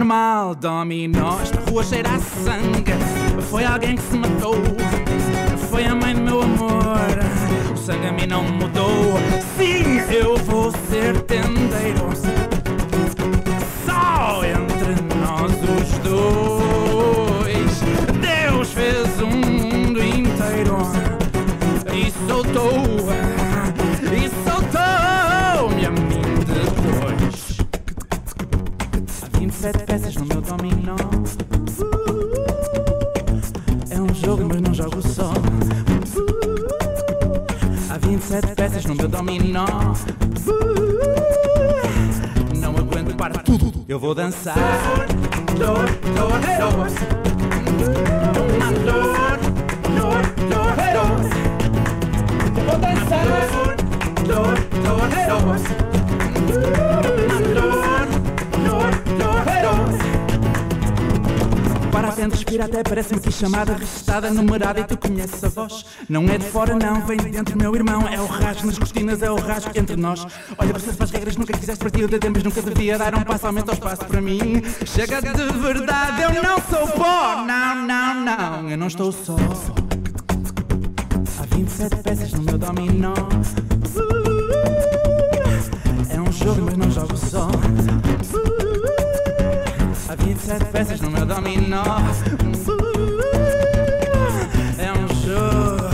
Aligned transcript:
normal. 0.00 0.54
Dominó, 0.54 1.38
esta 1.42 1.60
rua 1.70 1.84
cheira 1.84 2.10
a 2.10 2.18
sangue. 2.18 2.92
Foi 3.50 3.64
alguém 3.64 3.96
que 3.96 4.02
se 4.02 4.16
matou. 4.16 4.54
Foi 5.68 5.84
a 5.84 5.94
mãe 5.94 6.14
do 6.14 6.22
meu 6.22 6.42
amor. 6.42 7.18
O 7.72 7.76
sangue 7.76 8.06
a 8.06 8.12
mim 8.12 8.26
não 8.26 8.42
mudou. 8.42 9.18
Sim, 9.56 10.00
eu 10.10 10.36
vou 10.38 10.72
ser 10.88 11.20
Não 42.56 42.76
aguento 42.76 43.14
para 43.16 43.34
tudo. 43.38 43.84
Eu 43.88 43.98
vou 43.98 44.14
dançar. 44.14 44.56
Dor, 45.58 45.86
dor, 46.16 46.40
dor. 46.58 46.88
Uma 48.56 48.70
dor, 48.72 49.38
dor, 49.96 50.22
dor, 50.50 50.74
dor. 50.94 51.20
Vou 52.64 52.78
dançar. 52.78 53.26
Dor, 54.26 54.54
dor, 54.82 55.08
dor. 55.28 55.79
Sente, 62.20 62.34
respira 62.34 62.64
até 62.66 62.82
parece-me 62.82 63.20
que 63.20 63.30
chamada 63.30 63.72
Restada, 63.72 64.30
numerada 64.30 64.80
e 64.80 64.84
tu 64.84 64.96
conheces 64.98 65.42
a 65.42 65.48
voz. 65.48 65.86
Não 66.08 66.24
é 66.28 66.36
de 66.36 66.44
fora 66.44 66.74
não, 66.74 67.06
vem 67.06 67.16
de 67.16 67.30
dentro 67.30 67.56
meu 67.56 67.74
irmão. 67.74 68.06
É 68.06 68.20
o 68.20 68.26
rasgo 68.26 68.66
nas 68.66 68.78
cortinas, 68.78 69.22
é 69.22 69.30
o 69.30 69.36
rasgo 69.36 69.70
entre 69.74 69.96
nós. 69.96 70.26
Olha, 70.58 70.72
você 70.72 70.92
faz 70.92 71.10
regras, 71.10 71.36
nunca 71.36 71.54
quiseste 71.54 71.82
partir 71.82 72.06
de 72.06 72.18
tempos 72.18 72.42
Nunca 72.42 72.60
devia 72.62 72.98
dar 72.98 73.14
um 73.14 73.22
passo, 73.22 73.46
aumenta 73.46 73.70
o 73.70 73.74
espaço 73.74 74.04
para 74.04 74.20
mim. 74.20 74.62
Chega 74.84 75.22
de 75.22 75.32
verdade, 75.60 76.22
eu 76.22 76.42
não 76.42 76.56
sou 76.68 76.86
pó 76.88 77.44
Não, 77.46 77.86
não, 77.86 78.14
não, 78.14 78.70
eu 78.70 78.76
não 78.76 78.86
estou 78.86 79.12
só. 79.12 79.36
Há 81.38 81.56
27 81.56 81.96
peças 81.96 82.32
no 82.32 82.42
meu 82.42 82.58
dominó. 82.58 83.14
É 86.10 86.20
um 86.20 86.32
jogo, 86.32 86.62
mas 86.62 86.76
não 86.76 86.90
jogo 86.90 87.16
só 87.16 87.48
27 90.40 90.64
peças 90.72 91.00
no 91.00 91.10
meu 91.10 91.26
dominó. 91.26 91.82
É 94.78 94.90
um 94.92 95.06
jogo. 95.22 95.90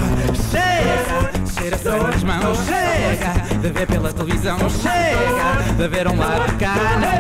Chega! 0.51 1.33
Cheira 1.59 1.79
sangue 1.79 2.05
nas 2.05 2.23
mãos. 2.23 2.59
Chega! 2.59 3.59
De 3.61 3.69
ver 3.71 3.87
pela 3.87 4.13
televisão. 4.13 4.59
Chega! 4.71 5.75
De 5.77 5.89
ver 5.89 6.07
um 6.07 6.17
lado 6.17 6.47
de 6.53 6.65
cá. 6.65 6.75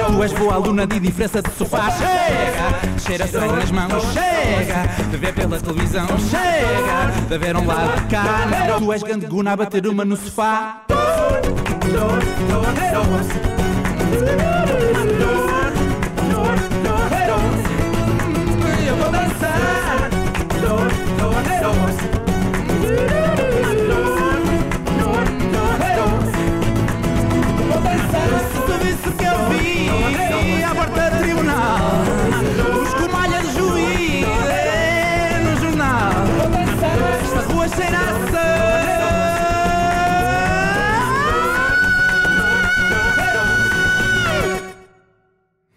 Tu 0.06 0.22
és 0.22 0.32
boa 0.34 0.54
aluna 0.54 0.86
de 0.86 1.00
diferença 1.00 1.42
de 1.42 1.50
sofá. 1.50 1.90
Chega! 1.90 3.00
Cheira 3.04 3.26
sangue 3.26 3.54
nas 3.54 3.70
mãos. 3.72 4.04
Chega! 4.12 5.10
De 5.10 5.16
ver 5.16 5.34
pela 5.34 5.58
televisão. 5.58 6.06
Chega! 6.30 7.28
De 7.28 7.38
ver 7.38 7.56
um 7.56 7.66
lado 7.66 8.02
de 8.02 8.06
cá. 8.06 8.78
Tu 8.78 8.92
és 8.92 9.02
gandeguna 9.02 9.52
a 9.52 9.56
bater 9.56 9.86
uma 9.88 10.04
no 10.04 10.16
sofá. 10.16 10.82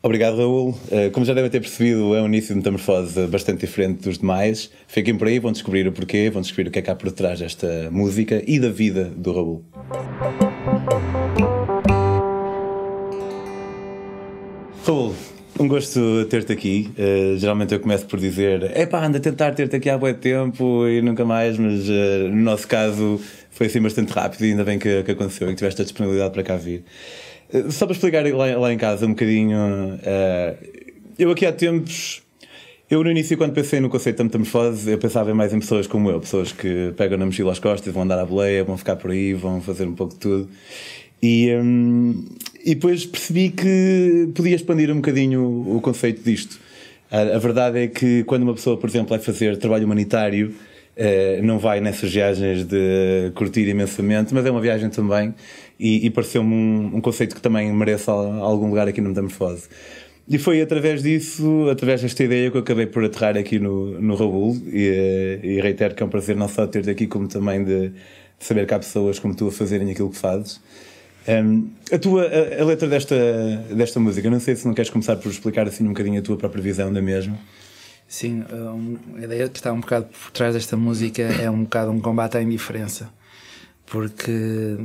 Obrigado, 0.09 0.37
Raul. 0.37 0.69
Uh, 0.69 1.11
como 1.11 1.23
já 1.23 1.35
devem 1.35 1.51
ter 1.51 1.59
percebido, 1.59 2.15
é 2.15 2.21
um 2.23 2.25
início 2.25 2.47
de 2.47 2.55
metamorfose 2.55 3.27
bastante 3.27 3.59
diferente 3.59 4.01
dos 4.01 4.17
demais. 4.17 4.71
Fiquem 4.87 5.15
por 5.15 5.27
aí, 5.27 5.37
vão 5.37 5.51
descobrir 5.51 5.87
o 5.87 5.91
porquê, 5.91 6.31
vão 6.31 6.41
descobrir 6.41 6.67
o 6.67 6.71
que 6.71 6.79
é 6.79 6.81
que 6.81 6.89
há 6.89 6.95
por 6.95 7.11
trás 7.11 7.37
desta 7.37 7.91
música 7.91 8.41
e 8.47 8.59
da 8.59 8.69
vida 8.69 9.03
do 9.15 9.31
Raul. 9.31 9.63
Raul, 14.83 15.13
um 15.59 15.67
gosto 15.67 16.25
ter-te 16.25 16.53
aqui. 16.53 16.89
Uh, 16.97 17.37
geralmente 17.37 17.75
eu 17.75 17.79
começo 17.79 18.07
por 18.07 18.19
dizer: 18.19 18.75
epá, 18.75 19.05
anda 19.05 19.19
a 19.19 19.21
tentar 19.21 19.51
ter-te 19.51 19.75
aqui 19.75 19.91
há 19.91 19.97
bom 19.99 20.11
tempo 20.11 20.87
e 20.87 21.03
nunca 21.03 21.23
mais, 21.23 21.55
mas 21.55 21.87
uh, 21.87 22.29
no 22.29 22.41
nosso 22.41 22.67
caso 22.67 23.21
foi 23.51 23.67
assim 23.67 23.79
bastante 23.79 24.11
rápido 24.11 24.43
e 24.45 24.49
ainda 24.49 24.63
bem 24.63 24.79
que, 24.79 25.03
que 25.03 25.11
aconteceu 25.11 25.47
e 25.47 25.51
que 25.51 25.57
tiveste 25.57 25.81
a 25.81 25.83
disponibilidade 25.83 26.33
para 26.33 26.41
cá 26.41 26.55
vir. 26.55 26.83
Uh, 27.53 27.71
só 27.71 27.85
para 27.85 27.93
explicar 27.93 28.25
lá, 28.33 28.57
lá, 28.57 28.73
em 28.73 28.77
casa 28.77 29.05
um 29.05 29.09
bocadinho, 29.09 29.57
eu 31.17 31.31
aqui 31.31 31.45
há 31.45 31.51
tempos. 31.51 32.21
Eu 32.89 33.03
no 33.03 33.11
início, 33.11 33.37
quando 33.37 33.53
pensei 33.53 33.79
no 33.79 33.87
conceito 33.87 34.17
da 34.17 34.23
metamorfose, 34.23 34.89
eu 34.89 34.97
pensava 34.97 35.31
mais 35.35 35.53
em 35.53 35.59
pessoas 35.59 35.85
como 35.85 36.09
eu, 36.09 36.19
pessoas 36.19 36.51
que 36.51 36.91
pegam 36.97 37.19
na 37.19 37.25
mochila 37.25 37.51
às 37.51 37.59
costas, 37.59 37.93
vão 37.93 38.01
andar 38.01 38.17
à 38.17 38.25
boleia, 38.25 38.63
vão 38.63 38.75
ficar 38.77 38.95
por 38.95 39.11
aí, 39.11 39.31
vão 39.33 39.61
fazer 39.61 39.85
um 39.85 39.93
pouco 39.93 40.13
de 40.13 40.19
tudo. 40.19 40.49
E, 41.21 41.53
um, 41.53 42.25
e 42.65 42.73
depois 42.73 43.05
percebi 43.05 43.49
que 43.49 44.29
podia 44.33 44.55
expandir 44.55 44.89
um 44.89 44.95
bocadinho 44.95 45.41
o, 45.41 45.77
o 45.77 45.81
conceito 45.81 46.23
disto. 46.23 46.59
A, 47.11 47.21
a, 47.21 47.37
verdade 47.37 47.79
é 47.79 47.87
que 47.87 48.23
quando 48.23 48.43
uma 48.43 48.55
pessoa, 48.55 48.75
por 48.75 48.89
exemplo, 48.89 49.09
vai 49.09 49.19
fazer 49.19 49.57
trabalho 49.57 49.85
humanitário, 49.85 50.55
eh, 50.95 51.41
não 51.43 51.59
vai 51.59 51.79
nessas 51.79 52.11
viagens 52.11 52.65
de 52.65 53.31
curtir 53.35 53.67
imensamente, 53.67 54.33
mas 54.33 54.45
é 54.45 54.51
uma 54.51 54.61
viagem 54.61 54.89
também 54.89 55.33
e, 55.79 56.05
e 56.05 56.09
pareceu-me 56.09 56.53
um, 56.53 56.97
um, 56.97 57.01
conceito 57.01 57.35
que 57.35 57.41
também 57.41 57.71
merece 57.71 58.09
algum 58.09 58.67
lugar 58.67 58.87
aqui 58.87 58.99
no 58.99 59.09
Metamorfose. 59.09 59.69
E 60.27 60.37
foi 60.37 60.61
através 60.61 61.01
disso, 61.01 61.67
através 61.71 62.01
desta 62.01 62.23
ideia, 62.23 62.51
que 62.51 62.57
eu 62.57 62.61
acabei 62.61 62.85
por 62.85 63.03
aterrar 63.03 63.35
aqui 63.37 63.57
no, 63.57 63.99
no 63.99 64.15
Raul 64.15 64.55
e, 64.67 65.39
e 65.41 65.61
reitero 65.61 65.95
que 65.95 66.03
é 66.03 66.05
um 66.05 66.09
prazer 66.09 66.35
não 66.35 66.47
só 66.47 66.67
ter-te 66.67 66.89
aqui, 66.89 67.07
como 67.07 67.27
também 67.27 67.63
de, 67.63 67.89
de 67.89 67.95
saber 68.39 68.67
que 68.67 68.73
há 68.73 68.79
pessoas 68.79 69.17
como 69.17 69.33
tu 69.33 69.47
a 69.47 69.51
fazerem 69.51 69.89
aquilo 69.89 70.09
que 70.09 70.17
fazes. 70.17 70.61
Um, 71.27 71.69
a 71.91 71.97
tua 71.97 72.27
a, 72.27 72.61
a, 72.61 72.65
letra 72.65 72.87
desta, 72.87 73.15
desta 73.71 73.99
música, 73.99 74.29
não 74.29 74.39
sei 74.39 74.55
se 74.55 74.67
não 74.67 74.73
queres 74.73 74.91
começar 74.91 75.15
por 75.15 75.31
explicar 75.31 75.67
assim 75.67 75.83
um 75.83 75.89
bocadinho 75.89 76.19
a 76.19 76.21
tua 76.21 76.37
própria 76.37 76.61
visão 76.61 76.91
da 76.91 77.01
mesma. 77.01 77.37
Sim, 78.07 78.43
um, 78.51 78.97
a 79.17 79.23
ideia 79.23 79.49
que 79.49 79.57
está 79.57 79.71
um 79.71 79.79
bocado 79.79 80.07
por 80.07 80.31
trás 80.31 80.53
desta 80.53 80.75
música 80.75 81.21
é 81.21 81.49
um 81.49 81.63
bocado 81.63 81.91
um 81.91 81.99
combate 81.99 82.37
à 82.37 82.41
indiferença. 82.41 83.09
Porque 83.89 84.77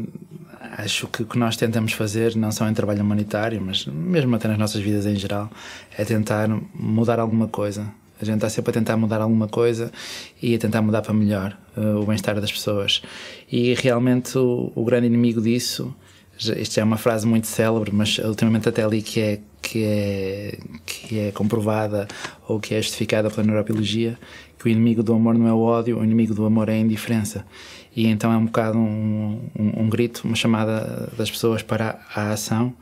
acho 0.78 1.06
que 1.08 1.22
o 1.22 1.26
que 1.26 1.38
nós 1.38 1.56
tentamos 1.56 1.92
fazer, 1.92 2.34
não 2.36 2.50
só 2.50 2.68
em 2.68 2.74
trabalho 2.74 3.02
humanitário, 3.02 3.60
mas 3.60 3.86
mesmo 3.86 4.34
até 4.34 4.48
nas 4.48 4.58
nossas 4.58 4.80
vidas 4.80 5.06
em 5.06 5.16
geral, 5.16 5.50
é 5.96 6.04
tentar 6.04 6.48
mudar 6.74 7.20
alguma 7.20 7.48
coisa. 7.48 7.86
A 8.20 8.24
gente 8.24 8.36
está 8.36 8.48
sempre 8.48 8.70
a 8.70 8.74
tentar 8.74 8.96
mudar 8.96 9.20
alguma 9.20 9.48
coisa 9.48 9.92
e 10.40 10.54
a 10.54 10.58
tentar 10.58 10.80
mudar 10.80 11.02
para 11.02 11.12
melhor 11.12 11.56
uh, 11.76 12.00
o 12.00 12.06
bem-estar 12.06 12.40
das 12.40 12.50
pessoas. 12.50 13.02
E 13.50 13.74
realmente 13.74 14.38
o, 14.38 14.72
o 14.74 14.84
grande 14.84 15.06
inimigo 15.06 15.42
disso 15.42 15.94
isto 16.38 16.80
é 16.80 16.84
uma 16.84 16.96
frase 16.96 17.26
muito 17.26 17.46
célebre, 17.46 17.92
mas 17.92 18.18
ultimamente 18.18 18.68
até 18.68 18.82
ali 18.82 19.02
que 19.02 19.20
é, 19.20 19.40
que 19.62 19.84
é, 19.84 20.58
que 20.84 21.18
é 21.18 21.30
comprovada 21.30 22.08
ou 22.48 22.58
que 22.58 22.74
é 22.74 22.82
justificada 22.82 23.30
pela 23.30 23.46
neurobiologia, 23.46 24.18
que 24.58 24.66
o 24.66 24.68
inimigo 24.68 25.02
do 25.02 25.14
amor 25.14 25.38
não 25.38 25.46
é 25.46 25.52
o 25.52 25.60
ódio, 25.60 25.98
o 25.98 26.04
inimigo 26.04 26.34
do 26.34 26.44
amor 26.44 26.68
é 26.68 26.72
a 26.72 26.78
indiferença. 26.78 27.46
E 27.96 28.06
então 28.06 28.32
é 28.32 28.36
um 28.36 28.46
bocado 28.46 28.78
um, 28.78 29.48
um, 29.58 29.82
um 29.82 29.88
grito, 29.88 30.22
uma 30.24 30.36
chamada 30.36 31.12
das 31.16 31.30
pessoas 31.30 31.62
para 31.62 32.00
a 32.14 32.30
ação, 32.32 32.74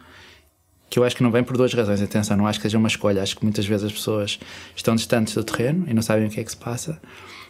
que 0.89 0.99
eu 0.99 1.05
acho 1.05 1.17
que 1.17 1.23
não 1.23 1.31
vem 1.31 1.43
por 1.43 1.57
duas 1.57 1.73
razões. 1.73 2.03
Atenção, 2.03 2.37
não 2.37 2.47
acho 2.47 2.59
que 2.59 2.65
seja 2.65 2.79
uma 2.79 2.89
escolha, 2.89 3.23
acho 3.23 3.37
que 3.37 3.43
muitas 3.43 3.67
vezes 3.67 3.87
as 3.87 3.93
pessoas 3.93 4.39
estão 4.75 4.95
distantes 4.95 5.35
do 5.35 5.45
terreno 5.45 5.85
e 5.89 5.95
não 5.95 6.03
sabem 6.03 6.27
o 6.27 6.31
que 6.31 6.41
é 6.41 6.45
que 6.45 6.51
se 6.51 6.57
passa. 6.57 7.01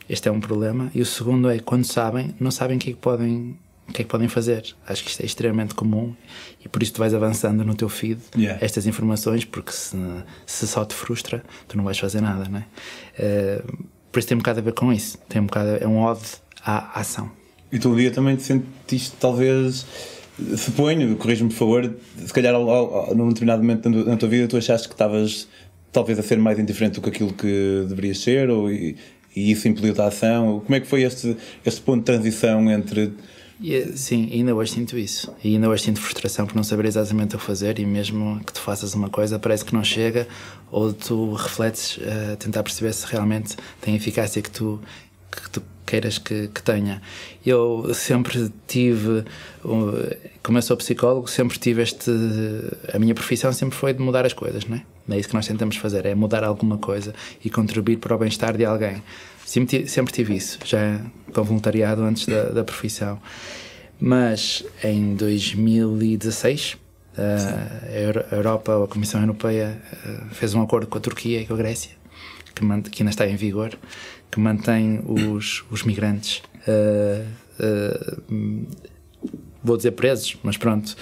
Este 0.08 0.28
é 0.28 0.32
um 0.32 0.40
problema. 0.40 0.90
E 0.94 1.00
o 1.00 1.06
segundo 1.06 1.48
é, 1.50 1.58
quando 1.58 1.84
sabem, 1.84 2.34
não 2.38 2.50
sabem 2.50 2.76
o 2.76 2.80
que 2.80 2.90
é 2.90 2.92
que 2.92 2.98
podem 2.98 3.58
o 3.88 3.92
que 3.92 4.02
é 4.02 4.04
que 4.04 4.10
podem 4.10 4.28
fazer. 4.28 4.74
Acho 4.86 5.02
que 5.02 5.10
isto 5.10 5.22
é 5.22 5.26
extremamente 5.26 5.74
comum 5.74 6.14
e 6.64 6.68
por 6.68 6.82
isso 6.82 6.94
tu 6.94 6.98
vais 6.98 7.12
avançando 7.12 7.64
no 7.64 7.74
teu 7.74 7.88
feed 7.88 8.20
yeah. 8.36 8.64
estas 8.64 8.86
informações, 8.86 9.44
porque 9.44 9.72
se, 9.72 9.96
se 10.46 10.66
só 10.68 10.84
te 10.84 10.94
frustra, 10.94 11.42
tu 11.66 11.76
não 11.76 11.84
vais 11.84 11.98
fazer 11.98 12.20
nada, 12.20 12.48
não 12.48 12.58
é? 12.60 12.66
Uh, 13.18 13.84
por 14.10 14.18
isso 14.18 14.28
tem 14.28 14.36
um 14.36 14.38
bocado 14.38 14.60
a 14.60 14.62
ver 14.62 14.72
com 14.72 14.92
isso. 14.92 15.18
Tem 15.28 15.42
um 15.42 15.46
bocado, 15.46 15.70
é 15.80 15.86
um 15.86 16.00
ode 16.00 16.22
à 16.64 17.00
ação. 17.00 17.41
E 17.72 17.78
tu 17.78 17.88
um 17.88 17.96
dia 17.96 18.10
também 18.10 18.36
te 18.36 18.42
sentiste 18.42 19.14
talvez 19.18 19.86
suponho, 20.56 21.16
corrijo-me 21.16 21.50
por 21.50 21.56
favor, 21.56 21.94
se 22.24 22.32
calhar 22.32 22.54
ao, 22.54 22.68
ao, 22.68 23.14
num 23.14 23.28
determinado 23.28 23.62
momento 23.62 23.88
na 23.88 24.16
tua 24.16 24.28
vida 24.28 24.48
tu 24.48 24.56
achaste 24.56 24.88
que 24.88 24.94
estavas 24.94 25.48
talvez 25.92 26.18
a 26.18 26.22
ser 26.22 26.38
mais 26.38 26.58
indiferente 26.58 26.94
do 26.94 27.02
que 27.02 27.10
aquilo 27.10 27.32
que 27.32 27.84
deverias 27.88 28.18
ser 28.18 28.50
ou, 28.50 28.70
e, 28.70 28.96
e 29.34 29.50
isso 29.50 29.68
impediu 29.68 29.94
a 30.02 30.06
ação. 30.06 30.60
Como 30.60 30.74
é 30.74 30.80
que 30.80 30.86
foi 30.86 31.02
este, 31.02 31.36
este 31.64 31.80
ponto 31.80 32.00
de 32.00 32.04
transição 32.04 32.70
entre. 32.70 33.12
Sim, 33.94 34.28
ainda 34.32 34.54
hoje 34.54 34.72
sinto 34.72 34.98
isso. 34.98 35.32
E 35.42 35.54
ainda 35.54 35.68
hoje 35.68 35.84
sinto 35.84 36.00
frustração 36.00 36.46
por 36.46 36.56
não 36.56 36.64
saber 36.64 36.86
exatamente 36.86 37.36
o 37.36 37.38
que 37.38 37.44
fazer. 37.44 37.78
E 37.78 37.86
mesmo 37.86 38.40
que 38.44 38.52
tu 38.52 38.60
faças 38.60 38.94
uma 38.94 39.08
coisa, 39.08 39.38
parece 39.38 39.64
que 39.64 39.72
não 39.72 39.84
chega, 39.84 40.26
ou 40.70 40.92
tu 40.92 41.32
refletes 41.34 41.98
a 42.32 42.36
tentar 42.36 42.62
perceber 42.62 42.92
se 42.92 43.06
realmente 43.06 43.56
tem 43.80 43.94
eficácia 43.94 44.42
que 44.42 44.50
tu, 44.50 44.80
que 45.30 45.48
tu 45.48 45.62
queiras 45.92 46.16
que, 46.16 46.48
que, 46.48 46.62
tenha. 46.62 47.02
Eu 47.44 47.92
sempre 47.92 48.50
tive, 48.66 49.24
como 50.42 50.56
eu 50.56 50.62
sou 50.62 50.74
psicólogo, 50.78 51.28
sempre 51.28 51.58
tive 51.58 51.82
este. 51.82 52.10
A 52.94 52.98
minha 52.98 53.14
profissão 53.14 53.52
sempre 53.52 53.76
foi 53.76 53.92
de 53.92 54.00
mudar 54.00 54.24
as 54.24 54.32
coisas, 54.32 54.64
não 54.64 54.78
é? 54.78 54.82
É 55.10 55.18
isso 55.18 55.28
que 55.28 55.34
nós 55.34 55.46
tentamos 55.46 55.76
fazer, 55.76 56.06
é 56.06 56.14
mudar 56.14 56.44
alguma 56.44 56.78
coisa 56.78 57.14
e 57.44 57.50
contribuir 57.50 57.98
para 57.98 58.14
o 58.14 58.18
bem-estar 58.18 58.56
de 58.56 58.64
alguém. 58.64 59.02
Sempre, 59.44 59.86
sempre 59.86 60.12
tive 60.12 60.34
isso, 60.34 60.58
já 60.64 61.00
com 61.34 61.42
voluntariado 61.42 62.02
antes 62.02 62.24
da, 62.24 62.44
da 62.44 62.64
profissão. 62.64 63.20
Mas 64.00 64.64
em 64.82 65.14
2016, 65.14 66.78
a 67.18 68.34
Europa, 68.34 68.84
a 68.84 68.88
Comissão 68.88 69.20
Europeia, 69.20 69.78
fez 70.30 70.54
um 70.54 70.62
acordo 70.62 70.86
com 70.86 70.96
a 70.96 71.00
Turquia 71.00 71.42
e 71.42 71.46
com 71.46 71.52
a 71.52 71.56
Grécia, 71.56 71.90
que 72.90 73.02
ainda 73.02 73.10
está 73.10 73.26
em 73.26 73.36
vigor, 73.36 73.76
que 74.32 74.40
mantém 74.40 75.00
os, 75.06 75.62
os 75.70 75.84
migrantes. 75.84 76.42
Uh, 76.66 77.24
uh, 77.60 78.66
vou 79.62 79.76
dizer 79.76 79.92
presos, 79.92 80.36
mas 80.42 80.56
pronto, 80.56 80.96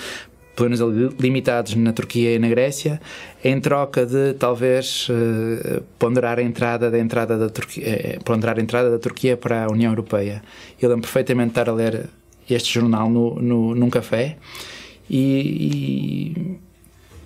pelo 0.57 0.69
menos 0.69 1.15
limitados 1.19 1.77
na 1.77 1.93
Turquia 1.93 2.35
e 2.35 2.39
na 2.41 2.49
Grécia, 2.49 3.01
em 3.43 3.59
troca 3.61 4.05
de 4.05 4.35
talvez 4.35 5.09
uh, 5.09 5.81
ponderar 5.97 6.41
a 6.41 6.43
entrada 6.43 6.91
da 6.91 6.99
entrada 6.99 7.39
da 7.39 7.49
Turquia, 7.49 8.19
ponderar 8.25 8.59
a 8.59 8.61
entrada 8.61 8.91
da 8.91 8.99
Turquia 8.99 9.37
para 9.37 9.65
a 9.65 9.71
União 9.71 9.93
Europeia. 9.93 10.43
Eu 10.81 10.89
lembro 10.89 11.03
perfeitamente 11.03 11.53
de 11.53 11.53
estar 11.53 11.71
a 11.71 11.73
ler 11.73 12.11
este 12.51 12.75
jornal 12.75 13.09
no, 13.09 13.37
no, 13.37 13.75
num 13.77 13.89
café 13.89 14.37
e, 15.09 16.35
e 16.35 16.59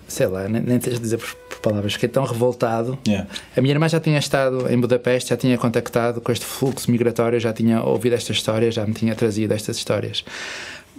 sei 0.06 0.26
lá, 0.26 0.46
nem, 0.48 0.60
nem 0.60 0.78
tens 0.78 0.96
de 0.96 1.00
dizer 1.00 1.18
palavras, 1.64 1.94
fiquei 1.94 2.08
tão 2.08 2.24
revoltado. 2.24 2.98
Yeah. 3.06 3.28
A 3.56 3.60
minha 3.60 3.74
irmã 3.74 3.88
já 3.88 3.98
tinha 3.98 4.18
estado 4.18 4.70
em 4.70 4.78
Budapeste, 4.78 5.30
já 5.30 5.36
tinha 5.36 5.56
contactado 5.56 6.20
com 6.20 6.30
este 6.30 6.44
fluxo 6.44 6.90
migratório, 6.90 7.40
já 7.40 7.52
tinha 7.52 7.82
ouvido 7.82 8.12
estas 8.12 8.36
histórias, 8.36 8.74
já 8.74 8.86
me 8.86 8.92
tinha 8.92 9.14
trazido 9.14 9.52
estas 9.54 9.76
histórias. 9.76 10.24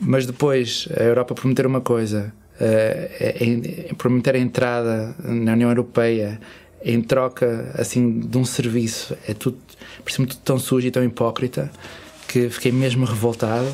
Mas 0.01 0.25
depois 0.25 0.89
a 0.97 1.03
Europa 1.03 1.35
prometer 1.35 1.65
uma 1.65 1.81
coisa, 1.81 2.33
uh, 2.59 3.95
prometer 3.95 4.35
a 4.35 4.39
entrada 4.39 5.15
na 5.23 5.53
União 5.53 5.69
Europeia 5.69 6.39
em 6.83 7.01
troca 7.01 7.71
assim 7.77 8.19
de 8.19 8.37
um 8.37 8.45
serviço, 8.45 9.15
é 9.27 9.33
tudo, 9.33 9.57
parece-me 10.03 10.27
tudo 10.27 10.39
tão 10.43 10.59
sujo 10.59 10.87
e 10.87 10.91
tão 10.91 11.03
hipócrita 11.03 11.71
que 12.27 12.49
fiquei 12.49 12.71
mesmo 12.71 13.05
revoltado. 13.05 13.67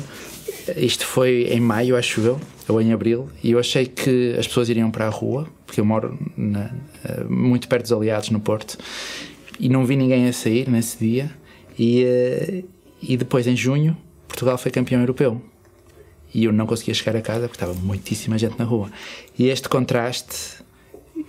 Isto 0.76 1.04
foi 1.04 1.48
em 1.50 1.60
maio, 1.60 1.96
acho 1.96 2.20
eu, 2.20 2.40
ou 2.70 2.80
em 2.80 2.92
abril, 2.92 3.28
e 3.42 3.52
eu 3.52 3.58
achei 3.58 3.86
que 3.86 4.34
as 4.38 4.46
pessoas 4.46 4.68
iriam 4.68 4.90
para 4.90 5.06
a 5.06 5.10
rua, 5.10 5.48
porque 5.66 5.80
eu 5.80 5.84
moro 5.84 6.18
na, 6.36 6.70
eh, 7.04 7.24
muito 7.28 7.66
perto 7.68 7.84
dos 7.84 7.92
aliados 7.92 8.30
no 8.30 8.40
Porto, 8.40 8.76
e 9.58 9.68
não 9.68 9.84
vi 9.86 9.96
ninguém 9.96 10.28
a 10.28 10.32
sair 10.32 10.68
nesse 10.68 10.98
dia. 10.98 11.30
E, 11.78 12.04
eh, 12.04 12.64
e 13.02 13.16
depois, 13.16 13.46
em 13.46 13.56
junho, 13.56 13.96
Portugal 14.28 14.58
foi 14.58 14.70
campeão 14.70 15.00
europeu 15.00 15.40
e 16.34 16.44
eu 16.44 16.52
não 16.52 16.66
conseguia 16.66 16.94
chegar 16.94 17.16
a 17.16 17.20
casa 17.20 17.48
porque 17.48 17.56
estava 17.56 17.74
muitíssima 17.74 18.38
gente 18.38 18.58
na 18.58 18.64
rua. 18.64 18.90
E 19.38 19.48
este 19.48 19.68
contraste, 19.68 20.62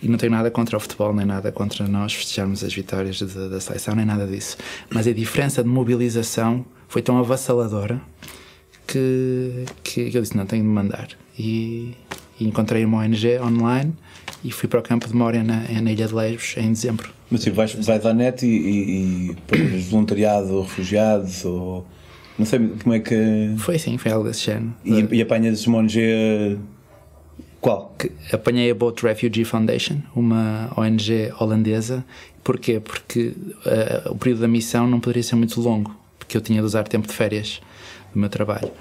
e 0.01 0.07
não 0.07 0.17
tenho 0.17 0.31
nada 0.31 0.49
contra 0.49 0.77
o 0.77 0.79
futebol, 0.79 1.13
nem 1.13 1.25
nada 1.25 1.51
contra 1.51 1.87
nós 1.87 2.13
festejarmos 2.13 2.63
as 2.63 2.73
vitórias 2.73 3.21
da 3.21 3.59
seleção, 3.59 3.95
nem 3.95 4.05
nada 4.05 4.25
disso, 4.25 4.57
mas 4.89 5.07
a 5.07 5.13
diferença 5.13 5.61
de 5.63 5.69
mobilização 5.69 6.65
foi 6.87 7.01
tão 7.01 7.17
avassaladora 7.17 8.01
que, 8.87 9.65
que 9.83 10.11
eu 10.13 10.21
disse: 10.21 10.35
não, 10.35 10.45
tenho 10.45 10.63
de 10.63 10.69
mandar. 10.69 11.09
E, 11.37 11.93
e 12.39 12.47
encontrei 12.47 12.85
uma 12.85 12.99
ONG 12.99 13.39
online 13.39 13.93
e 14.43 14.51
fui 14.51 14.67
para 14.67 14.79
o 14.79 14.83
campo 14.83 15.07
de 15.07 15.15
Moria 15.15 15.43
na, 15.43 15.61
na 15.81 15.91
Ilha 15.91 16.07
de 16.07 16.13
Lesbos 16.13 16.55
em 16.57 16.71
dezembro. 16.71 17.09
Mas 17.29 17.43
tipo, 17.43 17.55
vais, 17.55 17.73
vais 17.73 18.05
à 18.05 18.13
net 18.13 18.45
e, 18.45 18.49
e, 18.49 19.35
e 19.55 19.79
voluntariado, 19.89 20.61
refugiados 20.61 21.43
ou 21.45 21.85
não 22.37 22.45
sei 22.45 22.59
como 22.81 22.93
é 22.93 22.99
que. 22.99 23.55
Foi 23.57 23.77
sim, 23.77 23.97
foi 23.97 24.11
algo 24.11 24.27
desse 24.27 24.45
género. 24.45 24.73
E, 24.83 25.15
e 25.15 25.21
apanhas 25.21 25.65
uma 25.65 25.79
ONG. 25.79 26.57
Qual? 27.61 27.95
Que 27.97 28.11
apanhei 28.31 28.69
a 28.71 28.75
Boat 28.75 29.01
Refugee 29.03 29.45
Foundation, 29.45 29.99
uma 30.15 30.71
ONG 30.75 31.31
holandesa. 31.39 32.03
Porquê? 32.43 32.81
Porque 32.81 33.33
uh, 33.65 34.11
o 34.11 34.15
período 34.15 34.41
da 34.41 34.47
missão 34.49 34.85
não 34.85 34.99
poderia 34.99 35.23
ser 35.23 35.35
muito 35.35 35.61
longo, 35.61 35.95
porque 36.19 36.35
eu 36.35 36.41
tinha 36.41 36.59
de 36.59 36.65
usar 36.65 36.83
tempo 36.83 37.07
de 37.07 37.13
férias 37.13 37.61
do 38.13 38.19
meu 38.19 38.29
trabalho. 38.29 38.71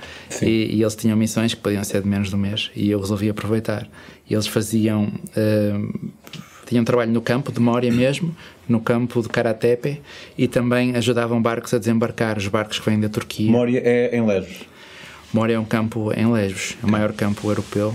E, 0.41 0.77
e, 0.77 0.83
eles 0.83 0.95
tinham 0.95 1.17
missões 1.17 1.55
que 1.55 1.61
podiam 1.61 1.83
ser 1.85 2.03
de 2.03 2.09
menos 2.09 2.29
de 2.29 2.37
um 2.37 2.39
mês 2.39 2.71
e 2.75 2.91
eu 2.91 3.01
resolvi 3.01 3.29
aproveitar. 3.29 3.89
E 4.29 4.35
eles 4.35 4.47
faziam. 4.47 5.13
Uh, 5.37 6.11
tinham 6.67 6.85
trabalho 6.85 7.13
no 7.13 7.21
campo 7.21 7.53
de 7.53 7.61
Mória 7.61 7.93
mesmo, 7.93 8.35
no 8.67 8.81
campo 8.81 9.21
de 9.21 9.29
Karatepe 9.29 10.01
e 10.39 10.49
também 10.49 10.97
ajudavam 10.97 11.41
barcos 11.43 11.75
a 11.75 11.79
desembarcar, 11.79 12.39
os 12.39 12.49
barcos 12.49 12.79
que 12.79 12.89
vêm 12.89 12.99
da 12.99 13.11
Turquia. 13.11 13.51
Mória 13.51 13.83
é 13.85 14.17
em 14.17 14.25
Lesbos? 14.25 14.61
Mória 15.33 15.55
é 15.55 15.59
um 15.59 15.65
campo 15.65 16.13
em 16.15 16.31
Lesbos, 16.33 16.77
é 16.83 16.87
o 16.87 16.91
maior 16.91 17.13
campo 17.13 17.49
europeu. 17.49 17.95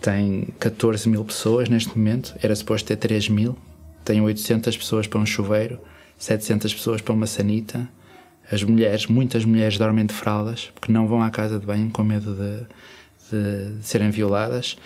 Tem 0.00 0.48
14 0.60 1.08
mil 1.08 1.24
pessoas 1.24 1.68
neste 1.68 1.96
momento, 1.96 2.34
era 2.42 2.54
suposto 2.54 2.86
ter 2.88 2.96
3 2.96 3.28
mil. 3.28 3.56
Tem 4.04 4.20
800 4.20 4.76
pessoas 4.76 5.06
para 5.06 5.18
um 5.18 5.24
chuveiro, 5.24 5.78
700 6.18 6.74
pessoas 6.74 7.00
para 7.00 7.14
uma 7.14 7.26
sanita. 7.26 7.88
As 8.50 8.62
mulheres, 8.62 9.06
muitas 9.06 9.44
mulheres 9.44 9.78
dormem 9.78 10.04
de 10.06 10.14
fraldas 10.14 10.70
porque 10.74 10.92
não 10.92 11.06
vão 11.06 11.22
à 11.22 11.30
casa 11.30 11.58
de 11.58 11.66
banho 11.66 11.90
com 11.90 12.02
medo 12.02 12.34
de, 12.34 12.66
de, 13.30 13.78
de 13.78 13.86
serem 13.86 14.10
violadas. 14.10 14.76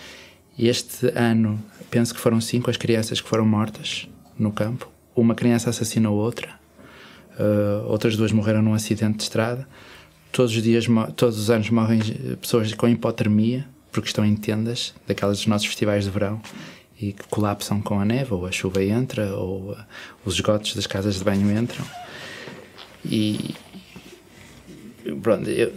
E 0.57 0.69
este 0.69 1.13
ano, 1.15 1.63
penso 1.91 2.15
que 2.15 2.21
foram 2.21 2.41
cinco 2.41 2.71
as 2.71 2.77
crianças 2.77 3.21
que 3.21 3.29
foram 3.29 3.47
mortas 3.47 4.09
no 4.39 4.53
campo. 4.53 4.89
Uma 5.15 5.35
criança 5.35 5.71
assassinou 5.71 6.17
outra, 6.17 6.49
uh, 7.39 7.87
outras 7.89 8.17
duas 8.17 8.33
morreram 8.33 8.63
num 8.63 8.75
acidente 8.75 9.19
de 9.19 9.23
estrada. 9.25 9.69
Todos 10.31 10.55
os 10.55 10.63
dias, 10.63 10.87
todos 11.17 11.39
os 11.39 11.51
anos 11.51 11.71
morrem 11.71 12.01
pessoas 12.41 12.73
com 12.75 12.89
hipotermia, 12.89 13.67
porque 13.91 14.09
estão 14.09 14.25
em 14.25 14.37
tendas, 14.37 14.95
daquelas 15.07 15.39
dos 15.39 15.47
nossos 15.47 15.67
festivais 15.67 16.05
de 16.05 16.11
verão, 16.11 16.41
e 17.01 17.13
que 17.13 17.27
colapsam 17.29 17.81
com 17.81 17.99
a 17.99 18.05
neve, 18.05 18.35
ou 18.35 18.47
a 18.47 18.53
chuva 18.53 18.83
entra, 18.83 19.35
ou 19.35 19.73
uh, 19.73 19.77
os 20.25 20.35
esgotos 20.35 20.75
das 20.75 20.87
casas 20.87 21.17
de 21.17 21.25
banho 21.25 21.51
entram. 21.57 21.85
E, 23.09 23.55
pronto, 25.23 25.49
eu, 25.49 25.73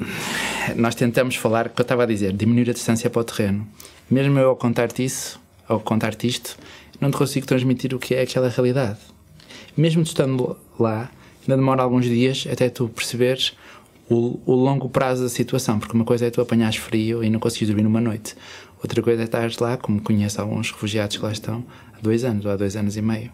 nós 0.76 0.96
tentamos 0.96 1.36
falar, 1.36 1.68
o 1.68 1.70
que 1.70 1.82
eu 1.82 1.84
estava 1.84 2.04
a 2.04 2.06
dizer, 2.06 2.34
diminuir 2.34 2.70
a 2.70 2.74
distância 2.74 3.10
para 3.10 3.22
o 3.22 3.24
terreno. 3.24 3.68
Mesmo 4.10 4.38
eu 4.38 4.50
ao 4.50 4.56
contar-te 4.56 5.04
isso, 5.04 5.40
ao 5.68 5.80
contar-te 5.80 6.28
isto, 6.28 6.58
não 7.00 7.10
te 7.10 7.18
consigo 7.18 7.48
transmitir 7.48 7.94
o 7.96 8.00
que 8.00 8.14
é 8.14 8.22
aquela 8.22 8.50
realidade. 8.50 9.00
Mesmo 9.76 10.04
estando 10.04 10.58
lá, 10.80 11.10
ainda 11.42 11.56
demora 11.56 11.82
alguns 11.82 12.06
dias 12.06 12.46
até 12.52 12.70
tu 12.70 12.90
perceberes 12.90 13.54
o, 14.10 14.40
o, 14.46 14.54
longo 14.54 14.90
prazo 14.90 15.24
da 15.24 15.30
situação, 15.30 15.80
porque 15.80 15.96
uma 15.96 16.04
coisa 16.04 16.26
é 16.26 16.30
tu 16.30 16.42
apanhares 16.42 16.76
frio 16.76 17.24
e 17.24 17.30
não 17.30 17.40
conseguires 17.40 17.70
dormir 17.70 17.84
numa 17.84 18.02
noite, 18.02 18.36
outra 18.84 19.02
coisa 19.02 19.22
é 19.22 19.24
estares 19.24 19.58
lá, 19.58 19.78
como 19.78 20.02
conheço 20.02 20.42
alguns 20.42 20.70
refugiados 20.72 21.16
que 21.16 21.24
lá 21.24 21.32
estão, 21.32 21.66
há 21.98 22.02
dois 22.02 22.26
anos 22.26 22.46
ou 22.46 22.52
há 22.52 22.58
dois 22.58 22.76
anos 22.76 22.98
e 22.98 23.02
meio. 23.02 23.32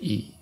E 0.00 0.32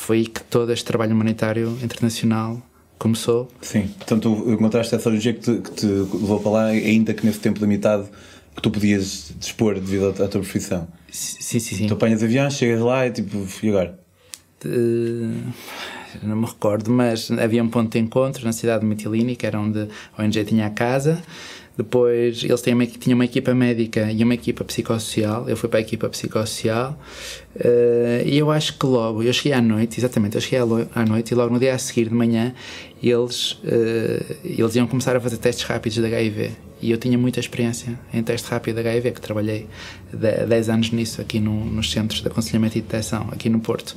foi 0.00 0.18
aí 0.18 0.26
que 0.26 0.42
todo 0.44 0.72
este 0.72 0.84
trabalho 0.84 1.14
humanitário 1.14 1.76
internacional 1.82 2.62
começou. 2.98 3.48
Sim, 3.60 3.88
portanto, 3.98 4.44
encontraste 4.48 4.94
essa 4.94 5.08
origem 5.08 5.34
que 5.34 5.40
te, 5.40 5.60
que 5.60 5.70
te 5.72 5.86
levou 5.86 6.40
para 6.40 6.50
lá, 6.50 6.64
ainda 6.66 7.14
que 7.14 7.24
nesse 7.24 7.40
tempo 7.40 7.60
limitado 7.60 8.08
que 8.54 8.62
tu 8.62 8.70
podias 8.70 9.32
dispor 9.38 9.74
devido 9.74 10.08
à, 10.08 10.12
tua 10.12 10.40
profissão. 10.40 10.88
Sim, 11.10 11.60
sim, 11.60 11.76
sim. 11.76 11.86
Tu 11.86 11.94
apanhas 11.94 12.22
avião, 12.22 12.50
chegas 12.50 12.80
lá 12.80 13.06
e 13.06 13.12
tipo, 13.12 13.46
e 13.62 13.68
agora? 13.68 13.98
não 16.22 16.36
me 16.36 16.46
recordo, 16.46 16.90
mas 16.90 17.30
havia 17.30 17.62
um 17.62 17.68
ponto 17.68 17.92
de 17.92 17.98
encontro 17.98 18.44
na 18.44 18.52
cidade 18.52 18.80
de 18.80 18.86
Mitilini, 18.86 19.36
que 19.36 19.46
era 19.46 19.60
onde 19.60 19.88
a 20.16 20.22
ONG 20.22 20.44
tinha 20.44 20.66
a 20.66 20.70
casa. 20.70 21.22
Depois 21.78 22.42
eles 22.42 22.60
têm 22.60 22.74
uma, 22.74 22.84
tinham 22.84 23.16
uma 23.16 23.24
equipa 23.24 23.54
médica 23.54 24.10
e 24.10 24.24
uma 24.24 24.34
equipa 24.34 24.64
psicossocial. 24.64 25.48
Eu 25.48 25.56
fui 25.56 25.68
para 25.68 25.78
a 25.78 25.80
equipa 25.80 26.08
psicossocial 26.08 26.98
uh, 27.54 28.26
e 28.26 28.36
eu 28.36 28.50
acho 28.50 28.76
que 28.76 28.84
logo, 28.84 29.22
eu 29.22 29.32
cheguei 29.32 29.52
à 29.52 29.62
noite, 29.62 30.00
exatamente, 30.00 30.34
eu 30.34 30.40
cheguei 30.40 30.58
à, 30.92 31.06
noite 31.06 31.30
e 31.30 31.34
logo 31.36 31.54
no 31.54 31.60
dia 31.60 31.72
a 31.72 31.78
seguir 31.78 32.08
de 32.08 32.14
manhã 32.14 32.52
eles, 33.00 33.52
uh, 33.52 34.36
eles 34.44 34.74
iam 34.74 34.88
começar 34.88 35.14
a 35.14 35.20
fazer 35.20 35.36
testes 35.36 35.64
rápidos 35.64 35.96
de 35.96 36.04
HIV. 36.04 36.50
E 36.82 36.90
eu 36.90 36.98
tinha 36.98 37.16
muita 37.16 37.38
experiência 37.38 37.98
em 38.12 38.24
teste 38.24 38.48
rápido 38.50 38.74
de 38.74 38.80
HIV, 38.80 39.12
que 39.12 39.20
trabalhei 39.20 39.68
10 40.12 40.68
anos 40.68 40.90
nisso 40.90 41.20
aqui 41.20 41.38
no, 41.38 41.64
nos 41.64 41.92
centros 41.92 42.22
de 42.22 42.26
aconselhamento 42.26 42.76
e 42.76 42.80
detecção, 42.80 43.28
aqui 43.30 43.48
no 43.48 43.60
Porto. 43.60 43.96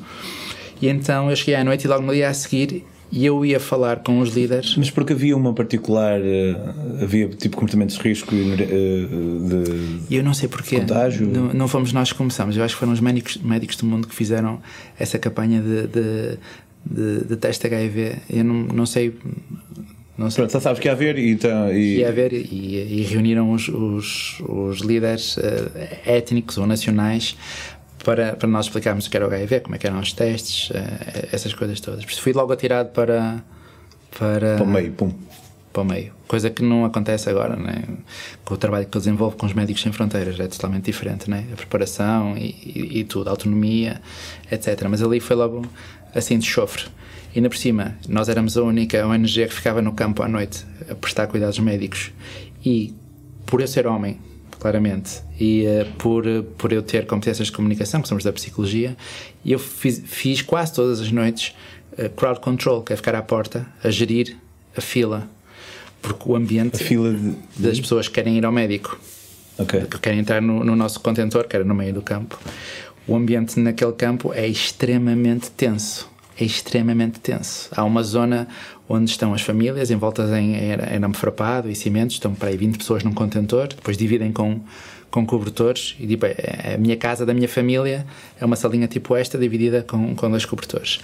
E 0.80 0.88
então 0.88 1.32
eu 1.32 1.36
cheguei 1.36 1.56
à 1.56 1.64
noite 1.64 1.86
e 1.86 1.88
logo 1.88 2.04
no 2.04 2.14
dia 2.14 2.30
a 2.30 2.34
seguir 2.34 2.84
e 3.12 3.26
eu 3.26 3.46
ia 3.46 3.60
falar 3.60 4.00
com 4.00 4.20
os 4.20 4.34
líderes. 4.34 4.76
Mas 4.78 4.90
porque 4.90 5.14
havia 5.14 5.36
uma 5.36 5.54
particular. 5.54 6.20
Uh, 6.22 7.04
havia 7.04 7.28
tipo 7.28 7.58
comportamentos 7.58 7.98
de 7.98 8.02
risco 8.02 8.34
uh, 8.34 8.58
de. 8.58 10.16
Eu 10.16 10.24
não 10.24 10.34
sei 10.34 10.48
porquê. 10.48 10.80
Contágio? 10.80 11.28
Não, 11.28 11.54
não 11.54 11.68
fomos 11.68 11.92
nós 11.92 12.12
que 12.12 12.18
começamos. 12.18 12.56
Eu 12.56 12.64
acho 12.64 12.74
que 12.76 12.80
foram 12.80 12.94
os 12.94 13.02
médicos, 13.02 13.38
médicos 13.38 13.76
do 13.76 13.86
mundo 13.86 14.08
que 14.08 14.16
fizeram 14.16 14.62
essa 14.98 15.20
campanha 15.20 15.62
de, 15.62 15.88
de, 15.88 16.38
de, 16.86 17.26
de 17.26 17.36
teste 17.36 17.68
HIV. 17.68 18.16
Eu 18.30 18.46
não, 18.46 18.56
não 18.74 18.86
sei. 18.86 19.14
Não 20.18 20.30
sei. 20.30 20.44
Pronto, 20.44 20.52
só 20.52 20.60
sabes 20.62 20.80
que 20.80 20.88
ia 20.88 20.94
haver 20.94 21.18
e 21.18 21.32
então. 21.32 21.70
E... 21.74 21.98
Ia 21.98 22.08
haver 22.08 22.32
e, 22.32 22.46
e 22.46 23.04
reuniram 23.04 23.52
os, 23.52 23.68
os, 23.68 24.42
os 24.48 24.80
líderes 24.80 25.36
uh, 25.36 25.72
étnicos 26.06 26.58
ou 26.58 26.66
nacionais 26.66 27.36
para, 28.04 28.36
para 28.36 28.48
nós 28.48 28.66
explicarmos 28.66 29.08
o 29.08 29.10
que 29.10 29.18
era 29.18 29.28
o 29.28 29.30
HIV, 29.30 29.62
como 29.62 29.76
é 29.76 29.78
que 29.78 29.88
eram 29.88 30.00
os 30.00 30.14
testes, 30.14 30.70
uh, 30.70 30.74
essas 31.32 31.54
coisas 31.54 31.80
todas. 31.80 32.04
Por 32.04 32.12
isso 32.12 32.22
fui 32.22 32.34
logo 32.34 32.52
atirado 32.52 32.90
para. 32.90 33.44
Para, 34.18 34.56
para 34.56 34.64
o 34.64 34.68
meio, 34.68 34.92
pum. 34.92 35.12
Para 35.72 35.82
o 35.82 35.86
meio. 35.86 36.12
Coisa 36.28 36.50
que 36.50 36.62
não 36.62 36.84
acontece 36.84 37.30
agora, 37.30 37.56
né? 37.56 37.84
com 38.44 38.54
o 38.54 38.58
trabalho 38.58 38.86
que 38.86 38.98
eu 38.98 39.00
desenvolvo 39.00 39.38
com 39.38 39.46
os 39.46 39.54
Médicos 39.54 39.82
Sem 39.82 39.92
Fronteiras, 39.92 40.40
é 40.40 40.48
totalmente 40.48 40.86
diferente, 40.86 41.30
né? 41.30 41.46
a 41.54 41.56
preparação 41.56 42.38
e, 42.38 42.50
e, 42.66 43.00
e 43.00 43.04
tudo, 43.04 43.30
a 43.30 43.32
autonomia, 43.32 44.02
etc. 44.52 44.86
Mas 44.90 45.02
ali 45.02 45.20
foi 45.20 45.36
logo 45.36 45.66
assim 46.14 46.38
de 46.38 46.46
chofre. 46.46 46.86
E 47.34 47.38
ainda 47.38 47.50
por 47.50 47.58
cima, 47.58 47.96
nós 48.10 48.28
éramos 48.28 48.58
a 48.58 48.64
única 48.64 49.06
ONG 49.08 49.48
que 49.48 49.54
ficava 49.54 49.82
no 49.82 49.94
campo 49.94 50.22
à 50.22 50.28
noite 50.28 50.66
a 50.90 50.96
prestar 50.96 51.28
cuidados 51.28 51.58
médicos. 51.60 52.12
E 52.66 52.94
por 53.46 53.62
eu 53.62 53.68
ser 53.68 53.88
homem, 53.88 54.20
claramente, 54.62 55.24
e 55.40 55.66
uh, 55.66 55.92
por, 55.98 56.24
por 56.56 56.72
eu 56.72 56.84
ter 56.84 57.08
competências 57.08 57.48
de 57.48 57.52
comunicação, 57.52 58.00
que 58.00 58.08
somos 58.08 58.24
da 58.24 58.32
psicologia, 58.32 58.96
eu 59.44 59.58
fiz, 59.58 60.04
fiz 60.06 60.44
quase 60.44 60.72
todas 60.72 61.02
as 61.02 61.12
noites 61.12 61.56
uh, 61.94 62.08
crowd 62.12 62.40
control, 62.40 62.84
que 62.84 62.94
é 62.94 62.96
ficar 62.96 63.16
à 63.16 63.24
porta 63.24 63.66
a 63.84 63.90
gerir 63.90 64.38
a 64.78 64.80
fila, 64.80 65.28
porque 66.00 66.30
o 66.30 66.36
ambiente 66.36 66.76
a 66.76 66.86
fila 66.86 67.12
de... 67.12 67.34
das 67.58 67.80
pessoas 67.80 68.08
que 68.08 68.14
querem 68.14 68.38
ir 68.38 68.46
ao 68.46 68.52
médico, 68.52 69.00
okay. 69.58 69.82
que 69.82 69.98
querem 69.98 70.20
entrar 70.20 70.40
no, 70.40 70.64
no 70.64 70.76
nosso 70.76 71.00
contentor, 71.00 71.48
que 71.48 71.56
era 71.56 71.66
no 71.66 71.74
meio 71.74 71.96
do 71.96 72.04
campo, 72.04 72.40
o 73.08 73.16
ambiente 73.16 73.60
naquele 73.60 73.94
campo 73.94 74.32
é 74.32 74.48
extremamente 74.48 75.50
tenso 75.50 76.08
é 76.40 76.46
extremamente 76.46 77.20
tenso. 77.20 77.70
Há 77.76 77.84
uma 77.84 78.04
zona 78.04 78.48
onde 78.88 79.10
estão 79.10 79.34
as 79.34 79.42
famílias, 79.42 79.90
em 79.92 79.96
volta 79.96 80.24
em, 80.40 80.56
em 80.56 80.72
arame 80.74 81.14
farpado 81.14 81.70
e 81.70 81.76
cimentos, 81.76 82.16
estão 82.16 82.34
para 82.34 82.50
aí 82.50 82.58
20 82.58 82.78
pessoas 82.78 83.04
num 83.04 83.14
contentor, 83.14 83.68
depois 83.68 83.98
dividem 83.98 84.32
com, 84.32 84.60
com 85.10 85.26
cobertores, 85.26 85.96
e 86.00 86.08
tipo, 86.08 86.26
é, 86.26 86.74
a 86.76 86.78
minha 86.78 86.98
casa 86.98 87.26
da 87.26 87.34
minha 87.34 87.48
família 87.48 88.06
é 88.40 88.46
uma 88.46 88.56
salinha 88.56 88.88
tipo 88.88 89.16
esta, 89.16 89.38
dividida 89.38 89.84
com, 89.84 90.16
com 90.16 90.30
dois 90.30 90.46
cobertores. 90.46 91.00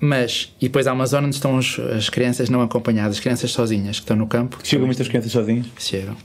Mas, 0.00 0.54
e 0.60 0.66
depois 0.66 0.86
há 0.86 0.92
uma 0.92 1.06
zona 1.06 1.26
onde 1.26 1.36
estão 1.36 1.56
os, 1.56 1.78
as 1.78 2.08
crianças 2.08 2.48
não 2.48 2.62
acompanhadas, 2.62 3.16
as 3.16 3.20
crianças 3.20 3.50
sozinhas, 3.50 3.96
que 3.96 4.04
estão 4.04 4.16
no 4.16 4.26
campo. 4.26 4.58
Chegam 4.62 4.86
muitas 4.86 5.08
crianças 5.08 5.32
sozinhas? 5.32 5.66
Chegam. 5.78 6.16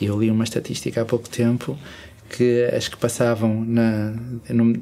E 0.00 0.06
eu 0.06 0.20
li 0.20 0.30
uma 0.30 0.44
estatística 0.44 1.00
há 1.00 1.04
pouco 1.04 1.28
tempo 1.28 1.78
que 2.28 2.64
as 2.76 2.88
que 2.88 2.96
passavam 2.96 3.64
na, 3.64 4.12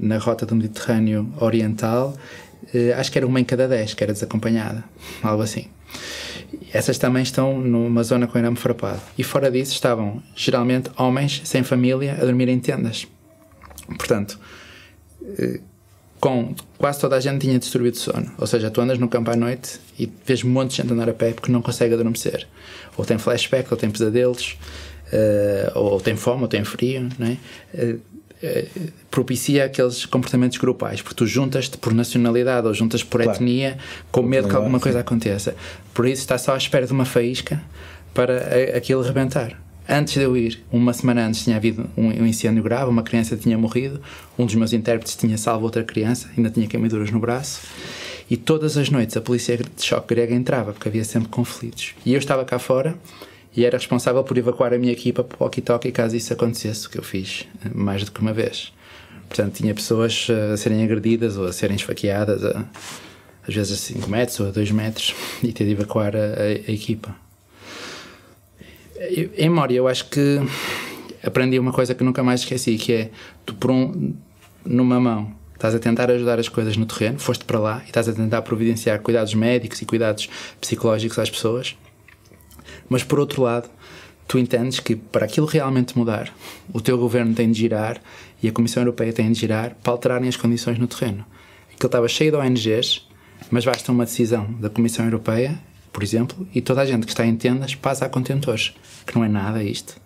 na 0.00 0.18
rota 0.18 0.46
do 0.46 0.56
Mediterrâneo 0.56 1.32
Oriental 1.38 2.16
acho 2.96 3.12
que 3.12 3.18
era 3.18 3.26
uma 3.26 3.40
em 3.40 3.44
cada 3.44 3.68
dez 3.68 3.94
que 3.94 4.02
era 4.02 4.12
desacompanhada, 4.12 4.84
algo 5.22 5.42
assim. 5.42 5.66
Essas 6.72 6.98
também 6.98 7.22
estão 7.22 7.58
numa 7.60 8.02
zona 8.02 8.26
com 8.26 8.36
arame 8.38 8.56
farpado. 8.56 9.00
E 9.16 9.22
fora 9.22 9.50
disso 9.50 9.72
estavam, 9.72 10.22
geralmente, 10.34 10.90
homens 10.96 11.40
sem 11.44 11.62
família 11.62 12.16
a 12.20 12.24
dormir 12.24 12.48
em 12.48 12.58
tendas. 12.58 13.06
Portanto, 13.96 14.38
uh, 15.22 15.60
com 16.18 16.54
quase 16.78 17.00
toda 17.00 17.16
a 17.16 17.20
gente 17.20 17.42
tinha 17.42 17.58
distúrbio 17.58 17.92
de 17.92 17.98
sono. 17.98 18.32
Ou 18.38 18.46
seja, 18.46 18.70
tu 18.70 18.80
andas 18.80 18.98
no 18.98 19.08
campo 19.08 19.30
à 19.30 19.36
noite 19.36 19.78
e 19.98 20.10
vês 20.26 20.42
um 20.42 20.48
monte 20.48 20.70
de 20.70 20.76
gente 20.78 20.92
andar 20.92 21.08
a 21.08 21.14
pé 21.14 21.32
porque 21.32 21.52
não 21.52 21.62
consegue 21.62 21.94
adormecer. 21.94 22.46
Ou 22.96 23.04
tem 23.04 23.18
flashback, 23.18 23.70
ou 23.70 23.76
tem 23.76 23.90
pesadelos, 23.90 24.56
uh, 25.12 25.78
ou 25.78 26.00
tem 26.00 26.16
fome, 26.16 26.42
ou 26.42 26.48
tem 26.48 26.64
frio, 26.64 27.08
não 27.18 27.26
é? 27.26 27.96
Eh, 28.46 28.66
propicia 29.10 29.64
aqueles 29.64 30.04
comportamentos 30.04 30.58
grupais, 30.58 31.00
porque 31.00 31.14
tu 31.14 31.26
juntas-te 31.26 31.78
por 31.78 31.94
nacionalidade 31.94 32.66
ou 32.66 32.74
juntas 32.74 33.02
por 33.02 33.22
claro. 33.22 33.38
etnia 33.38 33.78
com 34.12 34.22
medo 34.22 34.48
que 34.48 34.54
alguma 34.54 34.78
coisa 34.78 35.00
aconteça. 35.00 35.56
Por 35.94 36.06
isso 36.06 36.20
está 36.20 36.36
só 36.36 36.52
à 36.52 36.58
espera 36.58 36.86
de 36.86 36.92
uma 36.92 37.06
faísca 37.06 37.62
para 38.12 38.76
aquilo 38.76 39.00
rebentar. 39.00 39.58
Antes 39.88 40.14
de 40.14 40.20
eu 40.20 40.36
ir, 40.36 40.62
uma 40.70 40.92
semana 40.92 41.26
antes 41.26 41.42
tinha 41.42 41.56
havido 41.56 41.88
um 41.96 42.26
incêndio 42.26 42.62
grave, 42.62 42.90
uma 42.90 43.02
criança 43.02 43.34
tinha 43.34 43.56
morrido, 43.56 44.00
um 44.38 44.44
dos 44.44 44.54
meus 44.54 44.74
intérpretes 44.74 45.16
tinha 45.16 45.38
salvo 45.38 45.64
outra 45.64 45.82
criança, 45.82 46.28
ainda 46.36 46.50
tinha 46.50 46.66
queimaduras 46.66 47.10
no 47.10 47.20
braço. 47.20 47.62
E 48.28 48.36
todas 48.36 48.76
as 48.76 48.90
noites 48.90 49.16
a 49.16 49.22
polícia 49.22 49.56
de 49.56 49.82
choque 49.82 50.14
grega 50.14 50.34
entrava, 50.34 50.72
porque 50.72 50.88
havia 50.88 51.04
sempre 51.04 51.28
conflitos. 51.28 51.94
E 52.04 52.12
eu 52.12 52.18
estava 52.18 52.44
cá 52.44 52.58
fora 52.58 52.94
e 53.56 53.64
era 53.64 53.78
responsável 53.78 54.22
por 54.24 54.36
evacuar 54.36 54.72
a 54.74 54.78
minha 54.78 54.92
equipa 54.92 55.22
para 55.22 55.36
o 55.38 55.44
walkie-talkie 55.44 55.92
caso 55.92 56.16
isso 56.16 56.32
acontecesse, 56.32 56.86
o 56.86 56.90
que 56.90 56.98
eu 56.98 57.02
fiz 57.02 57.46
eh, 57.64 57.70
mais 57.72 58.04
do 58.04 58.10
que 58.10 58.20
uma 58.20 58.32
vez. 58.32 58.72
Portanto, 59.28 59.54
tinha 59.54 59.72
pessoas 59.74 60.26
eh, 60.28 60.52
a 60.52 60.56
serem 60.56 60.82
agredidas 60.82 61.36
ou 61.36 61.46
a 61.46 61.52
serem 61.52 61.76
esfaqueadas, 61.76 62.44
a, 62.44 62.64
às 63.46 63.54
vezes 63.54 63.72
a 63.72 63.76
5 63.76 64.10
metros 64.10 64.40
ou 64.40 64.48
a 64.48 64.50
2 64.50 64.70
metros, 64.72 65.14
e 65.42 65.52
ter 65.52 65.64
de 65.64 65.72
evacuar 65.72 66.16
a, 66.16 66.18
a, 66.18 66.42
a 66.68 66.72
equipa. 66.72 67.14
Em 69.36 69.48
memória, 69.48 69.76
eu 69.76 69.86
acho 69.86 70.08
que 70.08 70.40
aprendi 71.22 71.58
uma 71.58 71.72
coisa 71.72 71.94
que 71.94 72.02
nunca 72.02 72.22
mais 72.22 72.40
esqueci, 72.40 72.76
que 72.76 72.92
é, 72.92 73.10
tu 73.44 73.54
por 73.54 73.70
um, 73.70 74.14
numa 74.64 74.98
mão, 74.98 75.32
estás 75.54 75.74
a 75.74 75.78
tentar 75.78 76.10
ajudar 76.10 76.38
as 76.38 76.48
coisas 76.48 76.76
no 76.76 76.86
terreno, 76.86 77.18
foste 77.18 77.44
para 77.44 77.58
lá 77.58 77.82
e 77.84 77.86
estás 77.86 78.08
a 78.08 78.12
tentar 78.12 78.42
providenciar 78.42 79.00
cuidados 79.00 79.34
médicos 79.34 79.80
e 79.80 79.86
cuidados 79.86 80.28
psicológicos 80.60 81.18
às 81.18 81.30
pessoas, 81.30 81.76
mas 82.88 83.02
por 83.02 83.18
outro 83.18 83.42
lado, 83.42 83.68
tu 84.26 84.38
entendes 84.38 84.80
que 84.80 84.96
para 84.96 85.26
aquilo 85.26 85.46
realmente 85.46 85.96
mudar, 85.96 86.32
o 86.72 86.80
teu 86.80 86.98
governo 86.98 87.34
tem 87.34 87.50
de 87.50 87.58
girar 87.58 88.00
e 88.42 88.48
a 88.48 88.52
Comissão 88.52 88.82
Europeia 88.82 89.12
tem 89.12 89.30
de 89.30 89.38
girar 89.38 89.76
para 89.82 89.92
alterarem 89.92 90.28
as 90.28 90.36
condições 90.36 90.78
no 90.78 90.86
terreno. 90.86 91.24
Aquilo 91.72 91.86
estava 91.86 92.08
cheio 92.08 92.30
de 92.30 92.36
ONGs, 92.36 93.06
mas 93.50 93.64
basta 93.64 93.92
uma 93.92 94.04
decisão 94.04 94.52
da 94.60 94.70
Comissão 94.70 95.04
Europeia, 95.04 95.58
por 95.92 96.02
exemplo, 96.02 96.46
e 96.54 96.60
toda 96.60 96.80
a 96.80 96.86
gente 96.86 97.04
que 97.06 97.12
está 97.12 97.26
em 97.26 97.36
tendas 97.36 97.74
passa 97.74 98.06
a 98.06 98.08
contentores, 98.08 98.74
que 99.06 99.14
não 99.14 99.24
é 99.24 99.28
nada 99.28 99.62
isto. 99.62 99.96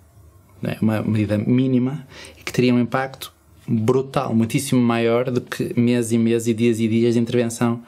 É 0.62 0.76
uma 0.80 1.02
medida 1.02 1.38
mínima 1.38 2.06
e 2.38 2.42
que 2.42 2.52
teria 2.52 2.74
um 2.74 2.80
impacto 2.80 3.32
brutal, 3.66 4.34
muitíssimo 4.34 4.80
maior 4.80 5.30
do 5.30 5.40
que 5.40 5.78
meses 5.78 6.12
e 6.12 6.18
meses 6.18 6.48
e 6.48 6.54
dias 6.54 6.80
e 6.80 6.88
dias 6.88 7.14
de 7.14 7.20
intervenção 7.20 7.82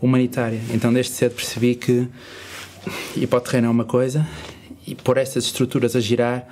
humanitária. 0.00 0.60
Então, 0.72 0.92
desde 0.92 1.12
cedo 1.12 1.34
percebi 1.34 1.74
que 1.74 2.08
ir 3.16 3.26
para 3.26 3.38
o 3.38 3.40
terreno 3.40 3.68
é 3.68 3.70
uma 3.70 3.84
coisa 3.84 4.26
e 4.86 4.94
pôr 4.94 5.18
essas 5.18 5.44
estruturas 5.44 5.94
a 5.94 6.00
girar, 6.00 6.46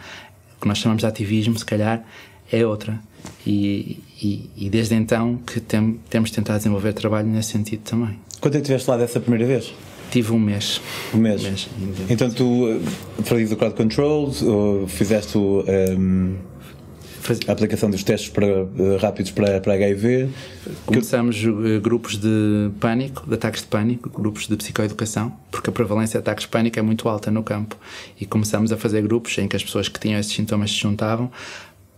que 0.61 0.69
nós 0.69 0.79
chamamos 0.79 1.01
de 1.01 1.07
ativismo, 1.07 1.59
se 1.59 1.65
calhar, 1.65 2.05
é 2.53 2.67
outra. 2.67 2.99
E, 3.47 3.99
e, 4.23 4.51
e 4.57 4.71
desde 4.71 4.95
então 4.95 5.37
que 5.47 5.61
tem, 5.61 5.99
temos 6.11 6.31
tentado 6.31 6.59
desenvolver 6.59 6.93
trabalho 6.93 7.27
nesse 7.27 7.53
sentido 7.53 7.81
também. 7.83 8.19
Quando 8.41 8.55
é 8.55 8.59
que 8.59 8.63
estiveste 8.63 8.91
lá 8.91 8.97
dessa 8.97 9.19
primeira 9.21 9.47
vez? 9.47 9.73
Tive 10.11 10.33
um 10.33 10.39
mês. 10.39 10.81
Um 11.13 11.19
mês? 11.19 11.43
Um 11.43 11.47
mês 11.47 11.69
então 12.09 12.31
tu 12.31 12.67
uh, 12.67 12.81
fazes 13.25 13.51
o 13.51 13.57
crowd 13.57 13.75
control, 13.75 14.33
ou 14.45 14.87
fizeste 14.87 15.37
o... 15.37 15.65
Um 15.99 16.37
a 17.47 17.53
aplicação 17.53 17.91
dos 17.91 18.03
testes 18.03 18.29
para, 18.29 18.47
uh, 18.47 18.97
rápidos 19.01 19.31
para, 19.31 19.61
para 19.61 19.75
HIV. 19.75 20.29
Começamos 20.85 21.45
uh, 21.45 21.81
grupos 21.81 22.17
de 22.17 22.71
pânico, 22.81 23.27
de 23.27 23.35
ataques 23.35 23.63
de 23.63 23.69
pânico, 23.69 24.09
grupos 24.09 24.47
de 24.47 24.57
psicoeducação, 24.57 25.33
porque 25.51 25.71
a 25.71 25.73
prevalência 25.73 26.19
de 26.19 26.23
ataques 26.23 26.45
de 26.45 26.51
pânico 26.51 26.79
é 26.79 26.83
muito 26.83 27.09
alta 27.09 27.31
no 27.31 27.43
campo. 27.43 27.77
E 28.21 28.27
começamos 28.27 28.73
a 28.73 28.77
fazer 28.77 29.03
grupos 29.03 29.37
em 29.39 29.49
que 29.49 29.57
as 29.57 29.65
pessoas 29.65 29.89
que 29.89 29.99
tinham 29.99 30.19
esses 30.19 30.33
sintomas 30.33 30.71
se 30.71 30.79
juntavam 30.79 31.31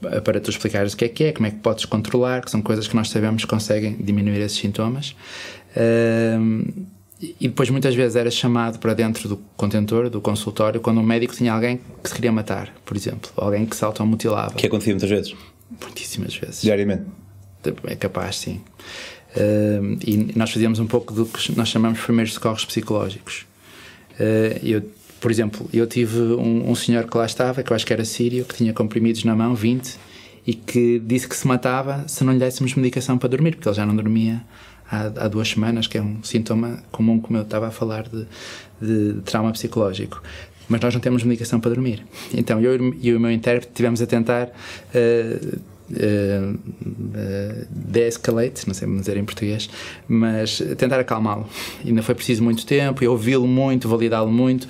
uh, 0.02 0.22
para 0.22 0.40
tu 0.40 0.50
explicares 0.50 0.92
o 0.92 0.96
que 0.96 1.04
é 1.04 1.08
que 1.08 1.24
é, 1.24 1.32
como 1.32 1.46
é 1.46 1.50
que 1.50 1.58
podes 1.58 1.84
controlar, 1.84 2.44
que 2.44 2.50
são 2.50 2.62
coisas 2.62 2.86
que 2.88 2.96
nós 2.96 3.08
sabemos 3.08 3.44
que 3.44 3.50
conseguem 3.50 3.96
diminuir 4.00 4.40
esses 4.40 4.58
sintomas. 4.58 5.14
Uh, 5.76 6.97
e 7.20 7.48
depois 7.48 7.68
muitas 7.68 7.94
vezes 7.94 8.14
era 8.14 8.30
chamado 8.30 8.78
para 8.78 8.94
dentro 8.94 9.28
do 9.28 9.36
contentor, 9.56 10.08
do 10.08 10.20
consultório, 10.20 10.80
quando 10.80 11.00
um 11.00 11.02
médico 11.02 11.34
tinha 11.34 11.52
alguém 11.52 11.80
que 12.02 12.08
se 12.08 12.14
queria 12.14 12.30
matar, 12.30 12.72
por 12.84 12.96
exemplo, 12.96 13.30
alguém 13.36 13.66
que 13.66 13.74
se 13.74 13.84
automutilava. 13.84 14.54
Que 14.54 14.66
acontecia 14.66 14.92
muitas 14.92 15.10
vezes? 15.10 15.34
Muitíssimas 15.82 16.36
vezes. 16.36 16.62
Diariamente? 16.62 17.04
É 17.84 17.96
capaz, 17.96 18.36
sim. 18.36 18.60
Uh, 19.36 19.98
e 20.06 20.32
nós 20.36 20.50
fazíamos 20.50 20.78
um 20.78 20.86
pouco 20.86 21.12
do 21.12 21.26
que 21.26 21.56
nós 21.56 21.68
chamamos 21.68 21.98
de 21.98 22.04
primeiros 22.04 22.34
socorros 22.34 22.64
psicológicos. 22.64 23.46
Uh, 24.14 24.58
eu, 24.62 24.82
por 25.20 25.30
exemplo, 25.30 25.68
eu 25.72 25.86
tive 25.88 26.20
um, 26.20 26.70
um, 26.70 26.74
senhor 26.76 27.04
que 27.10 27.16
lá 27.16 27.26
estava, 27.26 27.64
que 27.64 27.72
eu 27.72 27.74
acho 27.74 27.84
que 27.84 27.92
era 27.92 28.04
sírio, 28.04 28.44
que 28.44 28.54
tinha 28.54 28.72
comprimidos 28.72 29.24
na 29.24 29.34
mão, 29.34 29.56
20, 29.56 29.96
e 30.46 30.54
que 30.54 31.00
disse 31.00 31.28
que 31.28 31.36
se 31.36 31.46
matava 31.46 32.04
se 32.06 32.22
não 32.22 32.32
lhe 32.32 32.38
dessemos 32.38 32.74
medicação 32.74 33.18
para 33.18 33.28
dormir, 33.28 33.56
porque 33.56 33.68
ele 33.68 33.76
já 33.76 33.84
não 33.84 33.94
dormia 33.94 34.40
há, 34.90 35.24
há, 35.24 35.28
duas 35.28 35.48
semanas, 35.48 35.86
que 35.86 35.98
é 35.98 36.02
um 36.02 36.22
sintoma 36.22 36.82
comum, 36.90 37.20
como 37.20 37.38
eu 37.38 37.42
estava 37.42 37.68
a 37.68 37.70
falar, 37.70 38.08
de, 38.08 38.26
de, 38.80 39.20
trauma 39.22 39.52
psicológico. 39.52 40.22
Mas 40.68 40.80
nós 40.80 40.94
não 40.94 41.00
temos 41.00 41.22
medicação 41.22 41.60
para 41.60 41.70
dormir. 41.70 42.04
Então 42.34 42.60
eu 42.60 42.94
e 43.00 43.14
o 43.14 43.20
meu 43.20 43.30
intérprete 43.30 43.72
tivemos 43.74 44.02
a 44.02 44.06
tentar 44.06 44.48
uh, 44.48 45.58
uh, 45.90 46.54
uh, 46.54 47.66
de-escalate, 47.70 48.66
não 48.66 48.74
sei 48.74 48.88
dizer 48.88 49.16
em 49.16 49.24
português, 49.24 49.70
mas 50.06 50.62
tentar 50.76 51.00
acalmá-lo. 51.00 51.46
Ainda 51.84 52.02
foi 52.02 52.14
preciso 52.14 52.42
muito 52.42 52.66
tempo, 52.66 53.02
eu 53.02 53.12
ouvi-lo 53.12 53.46
muito, 53.46 53.88
validá-lo 53.88 54.30
muito, 54.30 54.68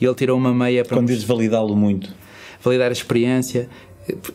e 0.00 0.04
ele 0.04 0.14
tirou 0.14 0.38
uma 0.38 0.54
meia 0.54 0.84
para. 0.84 0.96
Quando 0.96 1.08
dizes 1.08 1.24
validá-lo 1.24 1.76
muito? 1.76 2.10
Validar 2.62 2.90
a 2.90 2.92
experiência, 2.92 3.68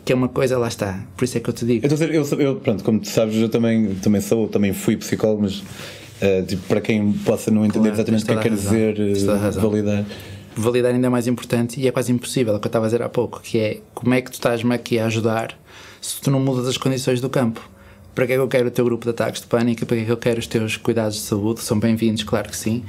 que 0.04 0.12
é 0.12 0.14
uma 0.14 0.28
coisa, 0.28 0.58
lá 0.58 0.68
está. 0.68 1.04
Por 1.16 1.24
isso 1.24 1.36
é 1.36 1.40
que 1.40 1.50
eu 1.50 1.54
te 1.54 1.64
digo. 1.64 1.84
Eu, 1.84 1.88
dizer, 1.88 2.14
eu, 2.14 2.24
eu, 2.38 2.56
pronto, 2.56 2.82
como 2.82 3.00
tu 3.00 3.08
sabes, 3.08 3.36
eu 3.36 3.48
também, 3.48 3.94
também 3.96 4.20
sou, 4.20 4.48
também 4.48 4.72
fui 4.72 4.96
psicólogo, 4.96 5.42
mas 5.42 5.58
uh, 5.58 6.46
tipo, 6.46 6.62
para 6.66 6.80
quem 6.80 7.12
possa 7.12 7.50
não 7.50 7.64
entender 7.64 7.90
claro, 7.90 7.96
exatamente 7.96 8.24
o 8.24 8.26
que 8.26 8.32
é 8.32 8.36
que 8.36 8.42
quer 8.42 8.54
dizer 8.54 8.96
uh, 8.98 9.60
validar. 9.60 10.04
Validar 10.56 10.94
ainda 10.94 11.06
é 11.06 11.10
mais 11.10 11.28
importante 11.28 11.80
e 11.80 11.86
é 11.86 11.92
quase 11.92 12.10
impossível, 12.10 12.54
é 12.54 12.56
o 12.56 12.60
que 12.60 12.66
eu 12.66 12.70
estava 12.70 12.86
a 12.86 12.88
dizer 12.88 13.02
há 13.02 13.08
pouco, 13.08 13.40
que 13.40 13.58
é 13.58 13.80
como 13.94 14.14
é 14.14 14.20
que 14.20 14.30
tu 14.30 14.34
estás-me 14.34 14.74
aqui 14.74 14.98
a 14.98 15.06
ajudar 15.06 15.58
se 16.00 16.20
tu 16.20 16.30
não 16.30 16.40
mudas 16.40 16.66
as 16.66 16.76
condições 16.76 17.20
do 17.20 17.28
campo. 17.28 17.60
Para 18.14 18.26
que 18.26 18.32
é 18.32 18.36
que 18.36 18.42
eu 18.42 18.48
quero 18.48 18.66
o 18.66 18.70
teu 18.70 18.84
grupo 18.84 19.04
de 19.04 19.10
ataques 19.10 19.40
de 19.40 19.46
pânico? 19.46 19.86
Para 19.86 19.96
que 19.96 20.02
é 20.02 20.06
que 20.06 20.12
eu 20.12 20.16
quero 20.16 20.40
os 20.40 20.46
teus 20.48 20.76
cuidados 20.76 21.16
de 21.16 21.22
saúde? 21.22 21.60
São 21.60 21.78
bem-vindos, 21.78 22.24
claro 22.24 22.48
que 22.48 22.56
sim. 22.56 22.82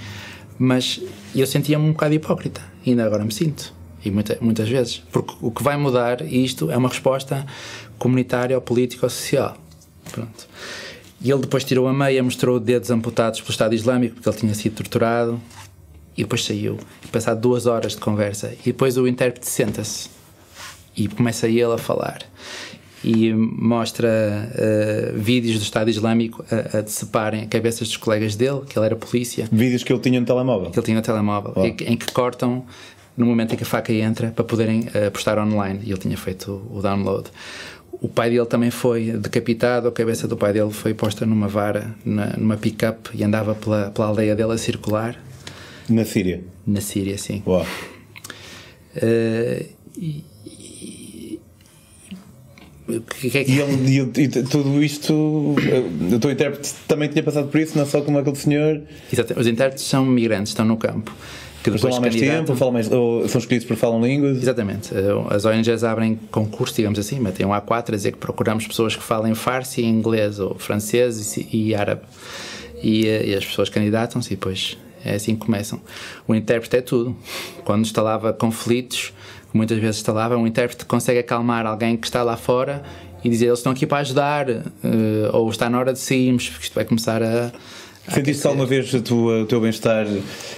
Mas 0.57 0.99
eu 1.35 1.45
sentia-me 1.45 1.85
um 1.85 1.91
bocado 1.91 2.15
hipócrita, 2.15 2.61
ainda 2.85 3.05
agora 3.05 3.23
me 3.23 3.31
sinto 3.31 3.78
e 4.03 4.11
muita, 4.11 4.37
muitas 4.41 4.69
vezes. 4.69 5.03
Porque 5.11 5.33
o 5.41 5.51
que 5.51 5.63
vai 5.63 5.77
mudar 5.77 6.21
isto 6.21 6.71
é 6.71 6.77
uma 6.77 6.89
resposta 6.89 7.45
comunitária 7.97 8.55
ou 8.55 8.61
política 8.61 9.05
ou 9.05 9.09
social. 9.09 9.57
Pronto. 10.11 10.47
E 11.21 11.29
ele 11.29 11.41
depois 11.41 11.63
tirou 11.63 11.87
a 11.87 11.93
meia, 11.93 12.23
mostrou 12.23 12.59
dedos 12.59 12.89
amputados 12.89 13.41
pelo 13.41 13.51
Estado 13.51 13.75
Islâmico, 13.75 14.15
porque 14.15 14.29
ele 14.29 14.37
tinha 14.37 14.53
sido 14.53 14.75
torturado, 14.75 15.39
e 16.15 16.23
depois 16.23 16.43
saiu. 16.43 16.77
E 17.03 17.07
passado 17.07 17.41
duas 17.41 17.65
horas 17.65 17.93
de 17.93 17.97
conversa, 17.97 18.53
e 18.61 18.67
depois 18.67 18.97
o 18.97 19.07
intérprete 19.07 19.47
senta-se 19.47 20.09
e 20.95 21.07
começa 21.07 21.47
ele 21.47 21.73
a 21.73 21.77
falar. 21.77 22.21
E 23.03 23.33
mostra 23.33 24.09
uh, 24.09 25.17
vídeos 25.17 25.57
do 25.57 25.63
Estado 25.63 25.89
Islâmico 25.89 26.43
a, 26.51 26.79
a 26.79 26.81
deceparem 26.81 27.47
cabeças 27.47 27.87
dos 27.87 27.97
colegas 27.97 28.35
dele, 28.35 28.61
que 28.67 28.77
ele 28.77 28.85
era 28.85 28.95
polícia. 28.95 29.47
Vídeos 29.49 29.83
que 29.83 29.93
ele 29.93 30.01
tinha 30.01 30.19
no 30.19 30.25
telemóvel. 30.25 30.69
Que 30.69 30.79
ele 30.79 30.85
tinha 30.85 30.97
no 30.97 31.03
telemóvel, 31.03 31.53
oh. 31.55 31.65
em, 31.65 31.75
em 31.81 31.95
que 31.95 32.11
cortam 32.11 32.65
no 33.15 33.25
momento 33.25 33.53
em 33.53 33.57
que 33.57 33.63
a 33.63 33.65
faca 33.65 33.91
entra 33.91 34.31
para 34.31 34.43
poderem 34.43 34.81
uh, 34.81 35.11
postar 35.11 35.37
online 35.37 35.81
e 35.83 35.91
ele 35.91 35.99
tinha 35.99 36.17
feito 36.17 36.65
o, 36.71 36.81
download. 36.81 37.29
O 37.91 38.07
pai 38.07 38.29
dele 38.29 38.45
também 38.45 38.71
foi 38.71 39.11
decapitado, 39.11 39.87
a 39.87 39.91
cabeça 39.91 40.27
do 40.27 40.37
pai 40.37 40.53
dele 40.53 40.71
foi 40.71 40.93
posta 40.93 41.25
numa 41.25 41.47
vara, 41.47 41.93
na, 42.05 42.37
numa 42.37 42.55
pick-up 42.55 43.09
e 43.13 43.23
andava 43.23 43.53
pela, 43.55 43.91
pela 43.91 44.07
aldeia 44.07 44.35
dele 44.35 44.53
a 44.53 44.57
circular. 44.57 45.21
Na 45.89 46.05
Síria? 46.05 46.41
Na 46.65 46.81
Síria, 46.81 47.17
sim. 47.17 47.43
Uau. 47.45 47.65
Uh, 48.95 49.65
e, 49.97 50.23
que, 53.19 53.29
que 53.29 53.37
é 53.37 53.43
que... 53.43 53.51
E, 53.51 53.59
ele, 53.59 54.11
e, 54.17 54.23
e, 54.23 54.27
tudo 54.43 54.83
isto, 54.83 55.13
o 55.13 56.19
teu 56.19 56.31
intérprete 56.31 56.73
também 56.87 57.09
tinha 57.09 57.23
passado 57.23 57.47
por 57.47 57.59
isso, 57.59 57.77
não 57.77 57.85
só 57.85 58.01
como 58.01 58.17
aquele 58.17 58.35
senhor. 58.35 58.81
Exato, 59.11 59.39
os 59.39 59.45
intérpretes 59.45 59.83
são 59.83 60.05
migrantes, 60.05 60.51
estão 60.51 60.65
no 60.65 60.77
campo 60.77 61.13
que 61.63 61.69
depois 61.69 61.81
falam 61.81 62.01
mais 62.01 62.15
tempo, 62.15 62.55
falam 62.55 62.73
mais, 62.73 62.91
ou 62.91 63.27
são 63.27 63.39
escolhidos 63.39 63.67
por 63.67 63.75
falam 63.75 64.01
línguas? 64.01 64.37
Exatamente. 64.37 64.93
Eh, 64.93 65.25
as 65.29 65.43
ONGs 65.45 65.83
abrem 65.83 66.17
concurso, 66.31 66.75
digamos 66.75 66.97
assim, 66.97 67.19
mas 67.19 67.33
tem 67.33 67.45
um 67.45 67.49
A4 67.49 67.89
a 67.89 67.95
dizer 67.95 68.13
que 68.13 68.17
procuramos 68.17 68.65
pessoas 68.65 68.95
que 68.95 69.03
falem 69.03 69.35
farsi, 69.35 69.83
inglês 69.83 70.39
ou 70.39 70.55
francês 70.55 71.37
e, 71.37 71.47
e 71.51 71.75
árabe. 71.75 72.01
E, 72.81 73.07
eh, 73.07 73.27
e, 73.27 73.35
as 73.35 73.45
pessoas 73.45 73.69
candidatam-se 73.69 74.33
e 74.33 74.35
depois 74.35 74.77
é 75.03 75.15
assim 75.15 75.35
que 75.35 75.45
começam. 75.45 75.81
O 76.27 76.33
intérprete 76.33 76.77
é 76.77 76.81
tudo. 76.81 77.15
Quando 77.65 77.81
instalava 77.81 78.31
conflitos, 78.31 79.13
muitas 79.53 79.77
vezes 79.77 79.97
instalava, 79.97 80.37
um 80.37 80.47
intérprete 80.47 80.85
consegue 80.85 81.19
acalmar 81.19 81.65
alguém 81.65 81.97
que 81.97 82.07
está 82.07 82.23
lá 82.23 82.37
fora 82.37 82.83
e 83.23 83.29
dizer 83.29 83.47
eles 83.47 83.59
estão 83.59 83.71
aqui 83.71 83.85
para 83.85 83.97
ajudar, 83.99 84.49
uh, 84.49 84.63
ou 85.33 85.49
está 85.49 85.69
na 85.69 85.77
hora 85.77 85.91
de 85.91 85.99
sairmos, 85.99 86.49
porque 86.49 86.63
isto 86.65 86.75
vai 86.75 86.85
começar 86.85 87.21
a 87.21 87.51
Sentiste 88.13 88.47
alguma 88.47 88.65
vez 88.65 88.91
o 88.93 89.45
teu 89.45 89.61
bem-estar 89.61 90.07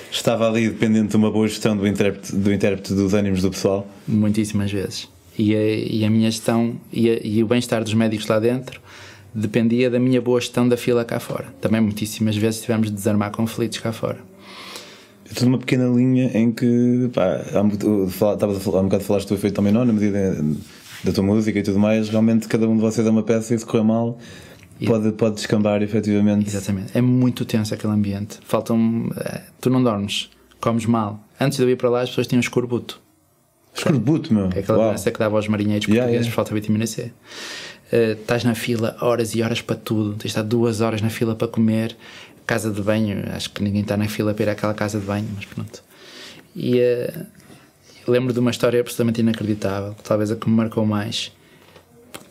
estava 0.10 0.48
ali 0.48 0.70
dependente 0.70 1.10
de 1.10 1.16
uma 1.18 1.30
boa 1.30 1.48
gestão 1.48 1.76
do 1.76 1.86
intérprete, 1.86 2.34
do 2.34 2.52
intérprete 2.52 2.94
dos 2.94 3.14
ânimos 3.14 3.42
do 3.42 3.52
pessoal? 3.52 3.86
Muitíssimas 4.08 4.72
vezes. 4.72 5.10
E 5.38 5.54
a, 5.54 5.60
e 5.60 6.06
a 6.06 6.10
minha 6.10 6.32
gestão 6.32 6.76
e, 6.94 7.10
a, 7.10 7.20
e 7.22 7.44
o 7.44 7.48
bem-estar 7.48 7.84
dos 7.84 7.94
médicos 7.94 8.28
lá 8.28 8.40
dentro 8.40 8.80
dependia 9.34 9.90
da 9.90 10.00
minha 10.00 10.22
boa 10.22 10.40
gestão 10.40 10.68
da 10.68 10.78
fila 10.78 11.04
cá 11.04 11.20
fora. 11.20 11.54
Também 11.60 11.82
muitíssimas 11.82 12.38
vezes 12.38 12.62
tivemos 12.62 12.90
de 12.90 12.96
desarmar 12.96 13.32
conflitos 13.32 13.80
cá 13.80 13.92
fora. 13.92 14.20
Estou 15.30 15.48
numa 15.48 15.58
pequena 15.58 15.88
linha 15.88 16.32
em 16.34 16.52
que, 16.52 17.10
pá, 17.14 17.42
há, 17.54 18.34
estavas 18.34 18.58
a 18.58 18.60
falar, 18.60 18.80
há 18.80 18.82
um 18.82 18.86
bocado 18.86 19.04
falaste 19.04 19.28
do 19.28 19.36
efeito 19.36 19.56
também 19.56 19.74
não, 19.74 19.86
na 19.86 19.94
medida 19.94 20.38
da 21.04 21.12
tua 21.12 21.24
música 21.24 21.58
e 21.58 21.64
tudo 21.64 21.80
mais, 21.80 22.10
realmente 22.10 22.48
cada 22.48 22.68
um 22.68 22.76
de 22.76 22.82
vocês 22.82 23.06
é 23.06 23.10
uma 23.10 23.24
peça 23.24 23.56
e 23.56 23.60
se 23.60 23.66
correr 23.66 23.84
mal 23.84 24.18
pode, 24.86 25.12
pode 25.13 25.36
descambar 25.36 25.82
efetivamente. 25.82 26.48
Exatamente. 26.48 26.98
É 26.98 27.02
muito 27.02 27.46
tenso 27.46 27.74
aquele 27.74 27.94
ambiente. 27.94 28.39
Faltam. 28.44 29.10
Eh, 29.15 29.41
tu 29.60 29.70
não 29.70 29.84
dormes, 29.84 30.30
comes 30.60 30.86
mal. 30.86 31.20
Antes 31.39 31.58
de 31.58 31.63
eu 31.63 31.70
ir 31.70 31.76
para 31.76 31.89
lá, 31.89 32.02
as 32.02 32.10
pessoas 32.10 32.28
tinham 32.28 32.39
escorbuto. 32.39 33.02
Escorbuto, 33.74 34.34
meu. 34.34 34.50
É 34.54 34.60
aquela 34.60 34.78
Uau. 34.78 34.88
doença 34.89 35.12
que 35.12 35.20
dava 35.20 35.36
aos 35.36 35.48
marinheiros 35.48 35.86
portugueses 35.86 36.10
yeah, 36.10 36.12
yeah. 36.12 36.30
por 36.30 36.36
falta 36.36 36.54
de 36.54 36.62
vitamina 36.62 36.86
C. 36.86 37.12
Uh, 37.91 38.20
estás 38.20 38.44
na 38.44 38.56
fila 38.56 38.96
horas 39.02 39.34
e 39.36 39.41
horas 39.41 39.62
para 39.62 39.76
tudo. 39.76 40.12
Tens 40.12 40.22
de 40.22 40.28
estar 40.28 40.44
duas 40.44 40.82
horas 40.82 41.02
na 41.02 41.10
fila 41.10 41.36
para 41.36 41.48
comer. 41.48 41.96
Casa 42.46 42.72
de 42.72 42.82
banho, 42.82 43.24
acho 43.34 43.50
que 43.52 43.63
ninguém 43.63 43.82
está 43.82 43.96
na 43.96 44.08
fila 44.08 44.34
para 44.34 44.44
ir 44.44 44.50
àquela 44.50 44.74
casa 44.74 45.00
de 45.00 45.06
banho, 45.06 45.28
mas 45.36 45.46
pronto. 45.46 45.84
E 46.56 46.80
uh, 46.80 47.26
lembro 48.08 48.34
de 48.34 48.39
uma 48.39 48.52
história 48.52 48.80
absolutamente 48.80 49.22
inacreditável, 49.22 49.96
talvez 50.04 50.32
a 50.32 50.36
que 50.36 50.50
me 50.50 50.56
marcou 50.56 50.86
mais 50.86 51.32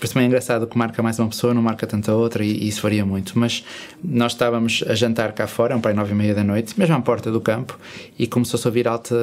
por 0.00 0.08
também 0.08 0.24
é 0.24 0.26
engraçado 0.28 0.66
que 0.66 0.78
marca 0.78 1.02
mais 1.02 1.18
uma 1.18 1.28
pessoa, 1.28 1.52
não 1.52 1.60
marca 1.60 1.86
tanta 1.86 2.14
outra, 2.14 2.42
e, 2.42 2.64
e 2.64 2.68
isso 2.68 2.80
varia 2.82 3.04
muito. 3.04 3.38
Mas 3.38 3.64
nós 4.02 4.32
estávamos 4.32 4.82
a 4.88 4.94
jantar 4.94 5.32
cá 5.32 5.46
fora, 5.46 5.76
um 5.76 5.80
pai 5.80 5.92
nove 5.92 6.12
e 6.12 6.14
meia 6.14 6.34
da 6.34 6.42
noite, 6.42 6.78
mesmo 6.78 6.96
à 6.96 7.00
porta 7.00 7.30
do 7.30 7.40
campo, 7.40 7.78
e 8.18 8.26
começou-se 8.26 8.66
a 8.66 8.70
ouvir 8.70 8.88
alta, 8.88 9.14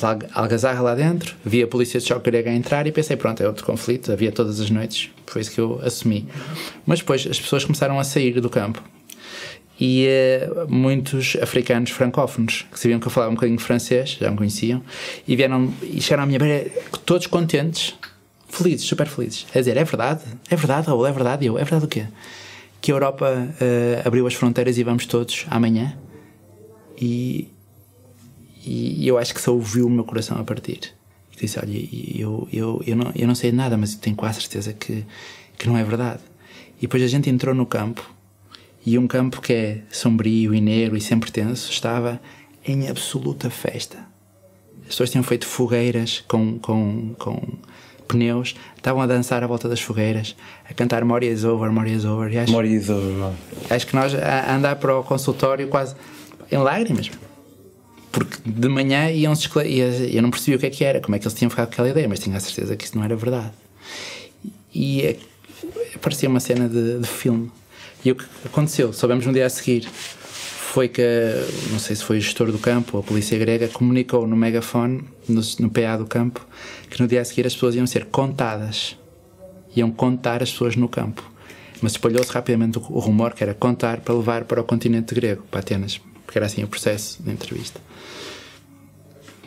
alta 0.00 0.28
algazarra 0.32 0.80
lá 0.80 0.94
dentro. 0.94 1.34
Vi 1.44 1.62
a 1.62 1.66
polícia 1.66 1.98
de 1.98 2.06
choque 2.06 2.30
grega 2.30 2.52
entrar 2.52 2.86
e 2.86 2.92
pensei, 2.92 3.16
pronto, 3.16 3.42
é 3.42 3.48
outro 3.48 3.66
conflito, 3.66 4.12
havia 4.12 4.30
todas 4.30 4.60
as 4.60 4.70
noites, 4.70 5.10
foi 5.26 5.42
isso 5.42 5.50
que 5.50 5.60
eu 5.60 5.80
assumi. 5.82 6.26
Mas 6.86 7.00
depois 7.00 7.26
as 7.26 7.40
pessoas 7.40 7.64
começaram 7.64 7.98
a 7.98 8.04
sair 8.04 8.40
do 8.40 8.48
campo 8.48 8.80
e 9.78 10.06
uh, 10.06 10.72
muitos 10.72 11.36
africanos 11.42 11.90
francófonos 11.90 12.64
que 12.72 12.78
sabiam 12.80 12.98
que 12.98 13.06
eu 13.06 13.10
falava 13.10 13.32
um 13.32 13.34
bocadinho 13.34 13.58
francês, 13.58 14.16
já 14.20 14.30
me 14.30 14.36
conheciam, 14.36 14.82
e 15.26 15.36
vieram 15.36 15.72
e 15.82 16.00
chegaram 16.00 16.22
à 16.22 16.26
minha 16.26 16.38
beira 16.38 16.70
todos 17.04 17.26
contentes 17.26 17.94
felizes, 18.56 18.86
super 18.86 19.06
felizes. 19.06 19.46
É 19.54 19.58
dizer, 19.58 19.76
é 19.76 19.84
verdade, 19.84 20.22
é 20.50 20.56
verdade, 20.56 20.86
Raul, 20.86 21.06
é 21.06 21.12
verdade. 21.12 21.46
Eu, 21.46 21.58
é 21.58 21.64
verdade 21.64 21.84
o 21.84 21.88
quê? 21.88 22.06
Que 22.80 22.92
a 22.92 22.94
Europa 22.94 23.26
uh, 23.30 24.06
abriu 24.06 24.26
as 24.26 24.34
fronteiras 24.34 24.78
e 24.78 24.82
vamos 24.82 25.06
todos 25.06 25.46
amanhã. 25.50 25.96
E, 26.98 27.48
e 28.64 29.06
eu 29.06 29.18
acho 29.18 29.34
que 29.34 29.40
só 29.40 29.52
ouviu 29.52 29.86
o 29.86 29.90
meu 29.90 30.04
coração 30.04 30.38
a 30.38 30.44
partir. 30.44 30.94
E 31.32 31.40
disse: 31.40 31.58
Olha, 31.58 31.88
eu, 32.14 32.48
eu, 32.52 32.82
eu, 32.86 32.96
não, 32.96 33.12
eu 33.14 33.26
não 33.26 33.34
sei 33.34 33.52
nada, 33.52 33.76
mas 33.76 33.94
tenho 33.94 34.16
quase 34.16 34.40
certeza 34.40 34.72
que, 34.72 35.04
que 35.58 35.66
não 35.66 35.76
é 35.76 35.84
verdade. 35.84 36.20
E 36.78 36.82
depois 36.82 37.02
a 37.02 37.06
gente 37.06 37.30
entrou 37.30 37.54
no 37.54 37.66
campo, 37.66 38.08
e 38.84 38.96
um 38.98 39.06
campo 39.08 39.40
que 39.40 39.52
é 39.52 39.82
sombrio 39.90 40.54
e 40.54 40.60
negro 40.60 40.96
e 40.96 41.00
sempre 41.00 41.32
tenso 41.32 41.72
estava 41.72 42.20
em 42.64 42.88
absoluta 42.88 43.50
festa. 43.50 43.98
As 44.82 44.88
pessoas 44.88 45.10
tinham 45.10 45.24
feito 45.24 45.44
fogueiras 45.44 46.22
com, 46.28 46.58
com, 46.60 47.14
com 47.18 47.36
pneus, 48.06 48.54
estavam 48.76 49.02
a 49.02 49.06
dançar 49.06 49.42
à 49.42 49.46
volta 49.46 49.68
das 49.68 49.80
fogueiras, 49.80 50.36
a 50.68 50.74
cantar 50.74 51.04
More 51.04 51.26
is 51.26 51.44
over, 51.44 51.70
More 51.70 51.90
is 51.92 52.04
over. 52.04 52.32
E 52.32 52.38
acho, 52.38 52.52
More 52.52 52.68
is 52.68 52.88
over. 52.88 53.32
Acho 53.70 53.86
que 53.86 53.94
nós 53.94 54.14
a 54.14 54.54
andar 54.54 54.76
para 54.76 54.98
o 54.98 55.02
consultório 55.02 55.68
quase 55.68 55.94
em 56.50 56.58
lágrimas. 56.58 57.10
Porque 58.12 58.36
de 58.46 58.68
manhã 58.68 59.10
iam-se 59.10 59.48
eu 60.12 60.22
não 60.22 60.30
percebia 60.30 60.56
o 60.56 60.58
que 60.58 60.66
é 60.66 60.70
que 60.70 60.84
era, 60.84 61.00
como 61.00 61.14
é 61.14 61.18
que 61.18 61.26
eles 61.26 61.36
tinham 61.36 61.50
ficado 61.50 61.66
com 61.66 61.72
aquela 61.72 61.90
ideia, 61.90 62.08
mas 62.08 62.18
tinha 62.18 62.36
a 62.36 62.40
certeza 62.40 62.74
que 62.76 62.84
isso 62.84 62.96
não 62.96 63.04
era 63.04 63.14
verdade. 63.14 63.52
E 64.74 65.18
parecia 66.00 66.28
uma 66.28 66.40
cena 66.40 66.68
de, 66.68 66.98
de 66.98 67.06
filme. 67.06 67.50
E 68.04 68.12
o 68.12 68.14
que 68.14 68.24
aconteceu? 68.44 68.92
Soubemos 68.92 69.26
no 69.26 69.32
dia 69.32 69.46
a 69.46 69.50
seguir 69.50 69.88
foi 70.76 70.90
que, 70.90 71.02
não 71.70 71.78
sei 71.78 71.96
se 71.96 72.04
foi 72.04 72.18
o 72.18 72.20
gestor 72.20 72.52
do 72.52 72.58
campo 72.58 72.98
ou 72.98 73.00
a 73.00 73.02
polícia 73.02 73.38
grega, 73.38 73.66
comunicou 73.66 74.26
no 74.26 74.36
megafone, 74.36 75.02
no, 75.26 75.40
no 75.58 75.70
PA 75.70 75.96
do 75.96 76.04
campo, 76.04 76.46
que 76.90 77.00
no 77.00 77.08
dia 77.08 77.22
a 77.22 77.24
seguir 77.24 77.46
as 77.46 77.54
pessoas 77.54 77.74
iam 77.74 77.86
ser 77.86 78.04
contadas. 78.04 78.94
Iam 79.74 79.90
contar 79.90 80.42
as 80.42 80.50
pessoas 80.50 80.76
no 80.76 80.86
campo. 80.86 81.24
Mas 81.80 81.92
espalhou-se 81.92 82.30
rapidamente 82.30 82.76
o, 82.76 82.98
rumor 82.98 83.32
que 83.32 83.42
era 83.42 83.54
contar 83.54 84.00
para 84.00 84.12
levar 84.14 84.44
para 84.44 84.60
o 84.60 84.64
continente 84.64 85.14
grego, 85.14 85.44
para 85.50 85.60
Atenas, 85.60 85.98
porque 86.26 86.38
era 86.38 86.44
assim 86.44 86.62
o 86.62 86.68
processo 86.68 87.22
de 87.22 87.30
entrevista. 87.30 87.80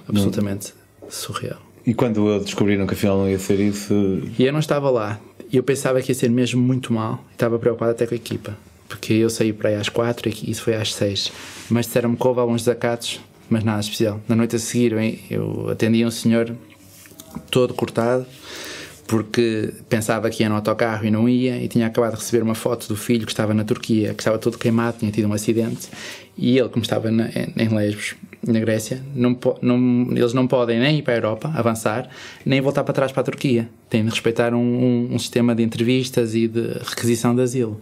Absolutamente 0.08 0.74
não. 1.00 1.12
surreal. 1.12 1.62
E 1.86 1.94
quando 1.94 2.40
descobriram 2.40 2.88
que 2.88 2.96
afinal 2.96 3.20
não 3.20 3.30
ia 3.30 3.38
ser 3.38 3.60
isso? 3.60 3.94
E 4.36 4.44
eu 4.44 4.52
não 4.52 4.60
estava 4.60 4.90
lá. 4.90 5.20
E 5.52 5.58
eu 5.58 5.62
pensava 5.62 6.02
que 6.02 6.10
ia 6.10 6.16
ser 6.16 6.32
mesmo 6.32 6.60
muito 6.60 6.92
mal. 6.92 7.24
Estava 7.34 7.60
preocupado 7.60 7.92
até 7.92 8.08
com 8.08 8.16
a 8.16 8.18
equipa 8.18 8.58
porque 8.90 9.14
eu 9.14 9.30
saí 9.30 9.54
para 9.54 9.70
aí 9.70 9.76
às 9.76 9.88
quatro 9.88 10.28
e 10.28 10.52
isso 10.52 10.64
foi 10.64 10.76
às 10.76 10.94
seis. 10.94 11.32
Mas 11.70 11.86
disseram-me 11.86 12.18
que 12.18 12.28
houve 12.28 12.42
alguns 12.42 12.64
desacatos, 12.64 13.22
mas 13.50 13.64
nada 13.64 13.80
especial. 13.80 14.20
Na 14.28 14.36
noite 14.36 14.56
a 14.56 14.60
seguir 14.60 15.22
eu 15.30 15.70
atendi 15.70 16.04
um 16.04 16.12
senhor 16.12 16.54
todo 17.52 17.74
cortado, 17.76 18.26
porque 19.08 19.74
pensava 19.88 20.30
que 20.30 20.44
ia 20.44 20.50
no 20.50 20.56
autocarro 20.56 21.06
e 21.06 21.12
não 21.12 21.30
ia, 21.30 21.58
e 21.58 21.68
tinha 21.68 21.88
acabado 21.88 22.14
de 22.14 22.20
receber 22.20 22.44
uma 22.44 22.56
foto 22.56 22.88
do 22.88 22.96
filho 22.96 23.26
que 23.26 23.32
estava 23.32 23.54
na 23.54 23.64
Turquia, 23.64 24.14
que 24.14 24.22
estava 24.22 24.38
todo 24.38 24.58
queimado, 24.58 24.98
tinha 25.00 25.12
tido 25.12 25.28
um 25.28 25.34
acidente, 25.34 25.90
e 26.38 26.58
ele, 26.58 26.70
como 26.70 26.84
estava 26.84 27.12
na, 27.12 27.30
em 27.58 27.68
Lesbos, 27.70 28.16
na 28.46 28.60
Grécia, 28.60 29.02
não, 29.14 29.38
não, 29.62 30.08
eles 30.12 30.34
não 30.34 30.48
podem 30.48 30.80
nem 30.80 31.00
ir 31.00 31.02
para 31.02 31.14
a 31.14 31.18
Europa, 31.18 31.52
avançar, 31.54 32.10
nem 32.46 32.62
voltar 32.62 32.84
para 32.84 32.94
trás 32.94 33.12
para 33.12 33.22
a 33.22 33.24
Turquia. 33.24 33.70
Têm 33.90 34.04
de 34.04 34.10
respeitar 34.10 34.54
um, 34.54 34.58
um, 34.58 35.10
um 35.16 35.20
sistema 35.20 35.54
de 35.54 35.62
entrevistas 35.64 36.36
e 36.36 36.48
de 36.48 36.80
requisição 36.86 37.36
de 37.36 37.42
asilo. 37.42 37.82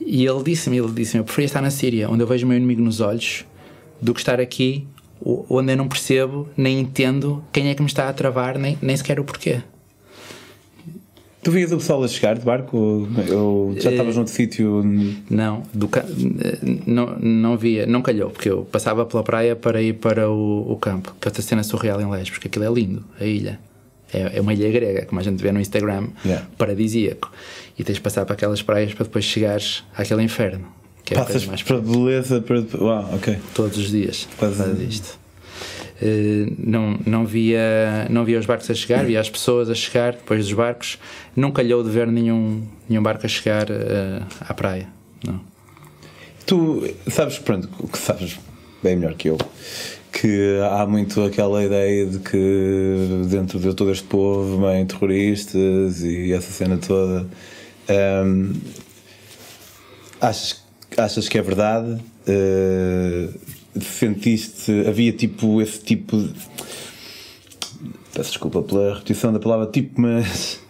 E 0.00 0.24
ele 0.24 0.42
disse-me, 0.42 0.78
ele 0.78 0.92
disse-me, 0.92 1.20
eu 1.20 1.24
preferia 1.24 1.46
estar 1.46 1.60
na 1.60 1.70
Síria, 1.70 2.08
onde 2.08 2.22
eu 2.22 2.26
vejo 2.26 2.46
o 2.46 2.48
meu 2.48 2.56
inimigo 2.56 2.82
nos 2.82 3.00
olhos, 3.00 3.44
do 4.00 4.14
que 4.14 4.20
estar 4.20 4.40
aqui, 4.40 4.86
onde 5.24 5.72
eu 5.72 5.76
não 5.76 5.88
percebo, 5.88 6.48
nem 6.56 6.80
entendo 6.80 7.44
quem 7.52 7.68
é 7.68 7.74
que 7.74 7.82
me 7.82 7.88
está 7.88 8.08
a 8.08 8.12
travar, 8.12 8.58
nem, 8.58 8.78
nem 8.80 8.96
sequer 8.96 9.20
o 9.20 9.24
porquê. 9.24 9.60
Tu 11.42 11.50
vias 11.50 11.72
o 11.72 11.78
pessoal 11.78 12.02
a 12.04 12.08
chegar 12.08 12.34
de 12.34 12.44
barco 12.44 12.76
ou, 13.32 13.74
já 13.78 13.90
estavas 13.90 14.14
uh, 14.14 14.18
noutro 14.18 14.34
sítio? 14.34 14.82
Não, 15.30 15.62
do, 15.72 15.88
não, 16.86 17.18
não 17.18 17.56
via, 17.56 17.86
não 17.86 18.02
calhou, 18.02 18.28
porque 18.28 18.50
eu 18.50 18.64
passava 18.64 19.06
pela 19.06 19.22
praia 19.22 19.56
para 19.56 19.80
ir 19.80 19.94
para 19.94 20.28
o, 20.30 20.70
o 20.70 20.76
campo, 20.76 21.14
que 21.18 21.26
é 21.26 21.30
outra 21.30 21.42
cena 21.42 21.62
surreal 21.62 21.98
em 22.00 22.10
Lesbos, 22.10 22.30
porque 22.30 22.48
aquilo 22.48 22.66
é 22.66 22.70
lindo, 22.70 23.04
a 23.18 23.24
ilha. 23.24 23.58
É, 24.12 24.36
é 24.36 24.40
uma 24.40 24.52
ilha 24.52 24.70
grega, 24.70 25.06
como 25.06 25.18
a 25.18 25.24
gente 25.24 25.40
vê 25.40 25.50
no 25.50 25.60
Instagram, 25.60 26.08
yeah. 26.24 26.46
paradisíaco. 26.58 27.32
E 27.80 27.82
tens 27.82 27.94
de 27.94 28.02
passar 28.02 28.26
para 28.26 28.34
aquelas 28.34 28.60
praias 28.60 28.92
para 28.92 29.04
depois 29.04 29.24
chegares 29.24 29.82
àquele 29.96 30.22
inferno. 30.22 30.66
Que 31.02 31.14
é 31.14 31.16
Passas 31.16 31.46
mais 31.46 31.62
para 31.62 31.78
beleza, 31.78 32.38
para. 32.42 32.62
Uau, 32.78 33.14
ok. 33.14 33.38
Todos 33.54 33.78
os 33.78 33.90
dias. 33.90 34.28
Faz 34.36 34.58
isto. 34.86 35.18
Uh, 36.02 36.54
não, 36.58 36.98
não, 37.06 37.24
via, 37.24 38.06
não 38.10 38.22
via 38.22 38.38
os 38.38 38.44
barcos 38.44 38.70
a 38.70 38.74
chegar, 38.74 39.02
via 39.06 39.18
as 39.18 39.30
pessoas 39.30 39.70
a 39.70 39.74
chegar 39.74 40.12
depois 40.12 40.44
dos 40.44 40.52
barcos. 40.52 40.98
Não 41.34 41.50
calhou 41.50 41.82
de 41.82 41.88
ver 41.88 42.06
nenhum, 42.06 42.62
nenhum 42.86 43.02
barco 43.02 43.24
a 43.24 43.28
chegar 43.30 43.70
uh, 43.70 44.26
à 44.40 44.52
praia. 44.52 44.86
Não. 45.26 45.40
Tu 46.44 46.86
sabes, 47.08 47.38
pronto, 47.38 47.66
o 47.78 47.88
que 47.88 47.96
sabes 47.96 48.38
bem 48.82 48.94
melhor 48.96 49.14
que 49.14 49.30
eu, 49.30 49.38
que 50.12 50.58
há 50.70 50.86
muito 50.86 51.22
aquela 51.22 51.64
ideia 51.64 52.04
de 52.04 52.18
que 52.18 53.26
dentro 53.30 53.58
de 53.58 53.72
todo 53.72 53.90
este 53.90 54.06
povo 54.06 54.66
vêm 54.66 54.84
terroristas 54.84 56.02
e 56.02 56.30
essa 56.34 56.50
cena 56.52 56.76
toda. 56.76 57.26
Um, 57.90 58.52
achas, 60.20 60.62
achas 60.96 61.28
que 61.28 61.38
é 61.38 61.42
verdade? 61.42 62.00
Uh, 62.28 63.80
sentiste, 63.80 64.86
havia 64.86 65.12
tipo 65.12 65.60
esse 65.60 65.80
tipo. 65.80 66.16
De, 66.16 66.32
peço 68.14 68.30
desculpa 68.30 68.62
pela 68.62 68.94
repetição 68.94 69.32
da 69.32 69.40
palavra 69.40 69.66
tipo, 69.66 70.00
mas 70.00 70.60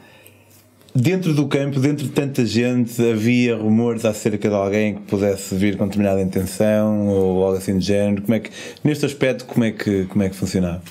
dentro 0.94 1.34
do 1.34 1.46
campo, 1.46 1.78
dentro 1.78 2.06
de 2.06 2.12
tanta 2.12 2.44
gente, 2.46 3.02
havia 3.02 3.56
rumores 3.56 4.04
acerca 4.04 4.48
de 4.48 4.54
alguém 4.54 4.94
que 4.94 5.02
pudesse 5.02 5.54
vir 5.54 5.76
com 5.76 5.84
determinada 5.84 6.22
intenção 6.22 7.08
ou 7.08 7.44
algo 7.44 7.58
assim 7.58 7.78
de 7.78 7.84
género. 7.84 8.22
Como 8.22 8.34
é 8.34 8.40
que, 8.40 8.50
neste 8.82 9.04
aspecto, 9.04 9.44
como 9.44 9.64
é 9.64 9.72
que, 9.72 10.06
como 10.06 10.22
é 10.22 10.28
que 10.28 10.36
funcionava? 10.36 10.82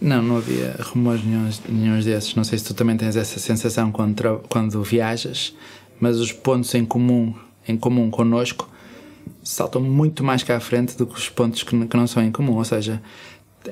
Não, 0.00 0.22
não 0.22 0.36
havia 0.36 0.76
rumores 0.80 1.22
nenhums 1.68 2.04
desses. 2.04 2.34
Não 2.34 2.44
sei 2.44 2.58
se 2.58 2.64
tu 2.64 2.74
também 2.74 2.96
tens 2.96 3.16
essa 3.16 3.38
sensação 3.38 3.90
quando, 3.90 4.40
quando 4.48 4.82
viajas, 4.82 5.54
mas 5.98 6.18
os 6.18 6.32
pontos 6.32 6.72
em 6.74 6.84
comum, 6.84 7.34
em 7.66 7.76
comum 7.76 8.10
connosco 8.10 8.68
saltam 9.42 9.82
muito 9.82 10.22
mais 10.22 10.42
cá 10.42 10.56
à 10.56 10.60
frente 10.60 10.96
do 10.96 11.06
que 11.06 11.14
os 11.14 11.28
pontos 11.28 11.62
que, 11.62 11.86
que 11.86 11.96
não 11.96 12.06
são 12.06 12.22
em 12.22 12.30
comum. 12.30 12.56
Ou 12.56 12.64
seja, 12.64 13.02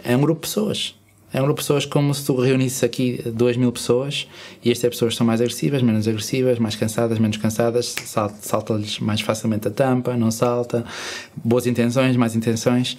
é 0.03 0.17
um 0.17 0.21
grupo 0.21 0.41
de 0.41 0.49
pessoas. 0.49 0.95
É 1.33 1.41
um 1.41 1.45
grupo 1.45 1.61
de 1.61 1.65
pessoas 1.65 1.85
como 1.85 2.15
se 2.15 2.25
tu 2.25 2.37
reunisses 2.37 2.83
aqui 2.83 3.21
2 3.27 3.57
mil 3.57 3.71
pessoas 3.73 4.29
e 4.65 4.71
estas 4.71 4.91
pessoas 4.91 5.17
são 5.17 5.27
mais 5.27 5.41
agressivas, 5.41 5.83
menos 5.83 6.07
agressivas, 6.07 6.59
mais 6.59 6.77
cansadas, 6.77 7.19
menos 7.19 7.37
cansadas, 7.37 7.95
salta-lhes 8.41 9.01
mais 9.01 9.21
facilmente 9.21 9.69
a 9.69 9.71
tampa, 9.71 10.17
não 10.17 10.31
salta, 10.31 10.85
boas 11.37 11.67
intenções, 11.67 12.17
más 12.17 12.35
intenções. 12.35 12.97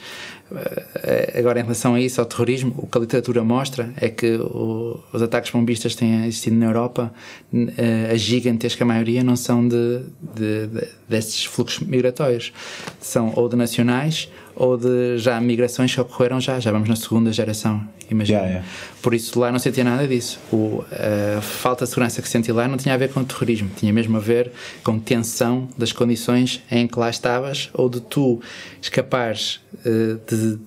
Eh, 0.52 1.36
agora, 1.40 1.60
em 1.60 1.64
relação 1.64 1.94
a 1.96 2.00
isso, 2.00 2.20
ao 2.22 2.26
terrorismo, 2.26 2.74
o 2.78 2.88
que 2.88 2.98
a 2.98 3.02
literatura 3.02 3.44
mostra 3.44 3.94
é 3.98 4.10
que 4.10 4.36
o, 4.36 5.00
os 5.12 5.22
ataques 5.22 5.52
bombistas 5.52 5.94
que 5.94 6.00
têm 6.00 6.26
existido 6.26 6.56
na 6.56 6.68
Europa, 6.68 7.12
eh, 7.54 8.10
a 8.12 8.16
gigantesca 8.16 8.86
maioria 8.86 9.24
não 9.24 9.36
são 9.36 9.68
de, 9.68 10.02
de, 10.36 10.68
de, 10.68 10.88
destes 11.08 11.46
fluxos 11.46 11.86
migratórios. 11.86 12.54
São 13.00 13.34
ou 13.36 13.50
de 13.50 13.56
nacionais 13.56 14.30
ou 14.58 14.76
de 14.76 15.20
já 15.20 15.40
migrações 15.40 15.94
que 15.94 16.02
ocorreram 16.02 16.42
já, 16.42 16.60
já 16.60 16.72
vamos 16.72 16.90
na 16.90 16.96
segunda 16.96 17.32
geração, 17.32 17.88
imagina. 18.10 18.40
Yeah, 18.40 18.56
yeah. 18.56 18.74
Por 19.04 19.14
isso 19.14 19.40
lá 19.40 19.52
não 19.52 19.60
sentia 19.60 19.84
nada 19.84 20.08
disso. 20.08 20.40
O, 20.52 20.84
a 21.38 21.42
falta 21.42 21.86
de 21.86 21.90
segurança 21.90 22.24
que 22.24 22.28
senti 22.28 22.52
lá 22.52 22.68
não 22.68 22.76
tinha 22.76 22.96
a 22.96 22.98
ver 22.98 23.10
com 23.10 23.20
o 23.20 23.24
terrorismo, 23.24 23.70
tinha 23.76 23.94
mesmo 23.94 24.18
a 24.18 24.20
ver 24.20 24.52
com 24.84 24.98
tensão 24.98 25.70
das 25.78 25.92
condições 25.92 26.64
em 26.72 26.88
que 26.88 26.98
lá 26.98 27.08
estavas 27.08 27.70
ou 27.72 27.88
de 27.88 28.02
tu 28.02 28.42
escapares 28.82 29.60
uh, 29.86 30.18
de, 30.38 30.60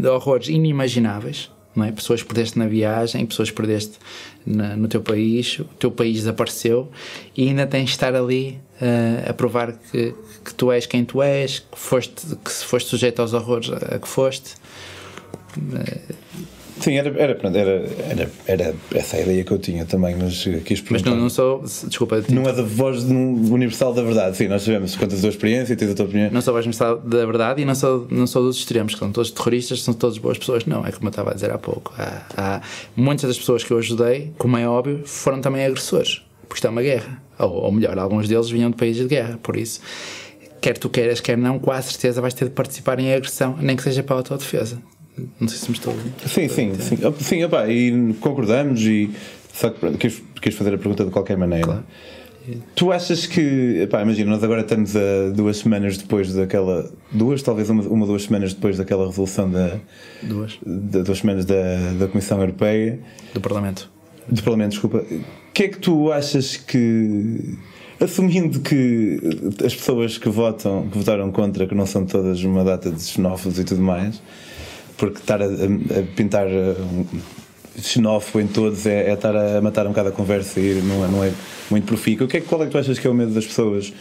de, 0.00 0.08
horrores 0.08 0.48
inimagináveis 0.48 1.50
não 1.74 1.84
é? 1.84 1.92
Pessoas 1.92 2.22
perdeste 2.22 2.58
na 2.58 2.66
viagem, 2.66 3.24
pessoas 3.24 3.50
perdeste 3.50 3.98
na, 4.46 4.76
no 4.76 4.88
teu 4.88 5.00
país, 5.00 5.58
o 5.58 5.64
teu 5.78 5.90
país 5.90 6.16
desapareceu 6.16 6.90
e 7.36 7.48
ainda 7.48 7.66
tens 7.66 7.86
de 7.86 7.90
estar 7.92 8.14
ali 8.14 8.58
uh, 8.80 9.30
a 9.30 9.32
provar 9.32 9.72
que, 9.72 10.14
que 10.44 10.54
tu 10.54 10.70
és 10.70 10.86
quem 10.86 11.04
tu 11.04 11.22
és, 11.22 11.60
que, 11.60 11.78
foste, 11.78 12.36
que 12.36 12.50
foste 12.50 12.90
sujeito 12.90 13.22
aos 13.22 13.32
horrores 13.32 13.70
a, 13.70 13.96
a 13.96 13.98
que 13.98 14.08
foste. 14.08 14.54
Uh, 15.56 16.14
Sim, 16.80 16.96
era, 16.96 17.08
era, 17.10 17.38
era, 17.42 17.88
era, 18.08 18.30
era 18.46 18.74
essa 18.94 19.16
a 19.16 19.20
ideia 19.20 19.44
que 19.44 19.52
eu 19.52 19.58
tinha 19.58 19.84
também, 19.84 20.16
mas 20.16 20.44
quis 20.64 20.80
perguntar. 20.80 20.90
Mas 20.90 21.02
não, 21.02 21.16
não 21.16 21.30
sou, 21.30 21.62
desculpa. 21.86 22.20
Tipo, 22.20 22.34
não 22.34 22.48
é 22.48 22.52
da 22.52 22.62
voz 22.62 23.02
universal 23.04 23.92
da 23.92 24.02
verdade, 24.02 24.36
sim, 24.36 24.48
nós 24.48 24.62
sabemos, 24.62 24.96
contas 24.96 25.18
a 25.18 25.22
tua 25.22 25.30
experiência 25.30 25.72
e 25.72 25.76
tens 25.76 25.90
a 25.90 25.94
tua 25.94 26.06
opinião. 26.06 26.30
Não 26.30 26.40
sou 26.40 26.52
a 26.52 26.54
voz 26.54 26.66
universal 26.66 26.98
da 26.98 27.24
verdade 27.26 27.62
e 27.62 27.64
não 27.64 27.74
sou, 27.74 28.06
não 28.10 28.26
sou 28.26 28.42
dos 28.42 28.58
extremos, 28.58 28.94
que 28.94 28.98
são 28.98 29.12
todos 29.12 29.30
terroristas, 29.30 29.82
são 29.82 29.94
todas 29.94 30.18
boas 30.18 30.38
pessoas, 30.38 30.64
não, 30.66 30.86
é 30.86 30.92
como 30.92 31.06
eu 31.06 31.10
estava 31.10 31.30
a 31.30 31.34
dizer 31.34 31.50
há 31.50 31.58
pouco. 31.58 31.92
Há, 31.98 32.22
há 32.36 32.60
muitas 32.96 33.28
das 33.28 33.38
pessoas 33.38 33.62
que 33.62 33.70
eu 33.70 33.78
ajudei, 33.78 34.32
como 34.38 34.56
é 34.56 34.66
óbvio, 34.66 35.02
foram 35.04 35.40
também 35.40 35.64
agressores, 35.64 36.22
porque 36.42 36.54
isto 36.56 36.66
é 36.66 36.70
uma 36.70 36.82
guerra, 36.82 37.22
ou, 37.38 37.50
ou 37.50 37.72
melhor, 37.72 37.98
alguns 37.98 38.28
deles 38.28 38.48
vinham 38.50 38.70
de 38.70 38.76
países 38.76 39.02
de 39.02 39.08
guerra, 39.08 39.38
por 39.42 39.56
isso 39.56 39.80
quer 40.60 40.78
tu 40.78 40.88
queiras, 40.88 41.20
quer 41.20 41.36
não, 41.36 41.58
com 41.58 41.72
a 41.72 41.82
certeza 41.82 42.20
vais 42.20 42.32
ter 42.32 42.44
de 42.44 42.52
participar 42.52 42.98
em 43.00 43.12
agressão, 43.12 43.56
nem 43.60 43.76
que 43.76 43.82
seja 43.82 44.02
para 44.02 44.14
a 44.14 44.18
autodefesa. 44.20 44.78
Não 45.38 45.48
sei 45.48 45.58
se 45.58 45.70
me 45.70 45.76
estou. 45.76 45.94
Sim, 46.26 46.48
sim, 46.48 46.74
sim. 46.74 46.96
Sim, 47.20 47.44
opa, 47.44 47.68
e 47.68 48.14
concordamos 48.20 48.80
e 48.82 49.10
só 49.52 49.70
que 49.70 49.98
queres 50.40 50.58
fazer 50.58 50.74
a 50.74 50.78
pergunta 50.78 51.04
de 51.04 51.10
qualquer 51.10 51.36
maneira. 51.36 51.66
Claro. 51.66 51.84
Tu 52.74 52.90
achas 52.90 53.26
que, 53.26 53.82
epá, 53.82 54.02
imagina, 54.02 54.30
nós 54.30 54.42
agora 54.42 54.62
estamos 54.62 54.96
a 54.96 55.30
duas 55.32 55.58
semanas 55.58 55.96
depois 55.96 56.32
daquela. 56.32 56.90
Duas, 57.12 57.42
talvez 57.42 57.70
uma, 57.70 57.82
uma 57.84 58.06
duas 58.06 58.24
semanas 58.24 58.52
depois 58.52 58.78
daquela 58.78 59.06
resolução 59.06 59.48
da. 59.48 59.78
Duas. 60.22 60.58
De, 60.64 61.02
duas 61.02 61.18
semanas 61.18 61.44
da, 61.44 61.92
da 61.98 62.08
Comissão 62.08 62.40
Europeia. 62.40 62.98
Do 63.32 63.40
Parlamento. 63.40 63.88
Do 64.28 64.42
Parlamento, 64.42 64.72
desculpa. 64.72 64.98
O 64.98 65.52
que 65.52 65.64
é 65.64 65.68
que 65.68 65.78
tu 65.78 66.10
achas 66.10 66.56
que. 66.56 67.56
Assumindo 68.00 68.58
que 68.58 69.20
as 69.64 69.76
pessoas 69.76 70.18
que 70.18 70.28
votam, 70.28 70.88
que 70.88 70.98
votaram 70.98 71.30
contra, 71.30 71.68
que 71.68 71.74
não 71.74 71.86
são 71.86 72.04
todas 72.04 72.42
uma 72.42 72.64
data 72.64 72.90
de 72.90 73.00
xenófobos 73.00 73.60
e 73.60 73.64
tudo 73.64 73.80
mais, 73.80 74.20
porque 75.02 75.18
estar 75.18 75.42
a, 75.42 75.46
a 75.46 76.02
pintar 76.14 76.46
uh, 76.46 77.06
xenófobo 77.76 78.40
em 78.40 78.46
todos 78.46 78.86
é, 78.86 79.10
é, 79.10 79.14
estar 79.14 79.34
a 79.34 79.60
matar 79.60 79.84
um 79.84 79.88
bocado 79.88 80.10
a 80.10 80.12
conversa 80.12 80.60
e 80.60 80.74
não 80.74 81.04
é, 81.04 81.08
não 81.08 81.24
é 81.24 81.32
muito 81.68 81.86
profícuo. 81.86 82.26
O 82.26 82.28
que 82.28 82.36
é, 82.36 82.40
qual 82.40 82.62
é 82.62 82.66
que 82.66 82.70
tu 82.70 82.78
achas 82.78 83.00
que 83.00 83.06
é 83.08 83.10
o 83.10 83.14
medo 83.14 83.34
das 83.34 83.44
pessoas 83.44 83.92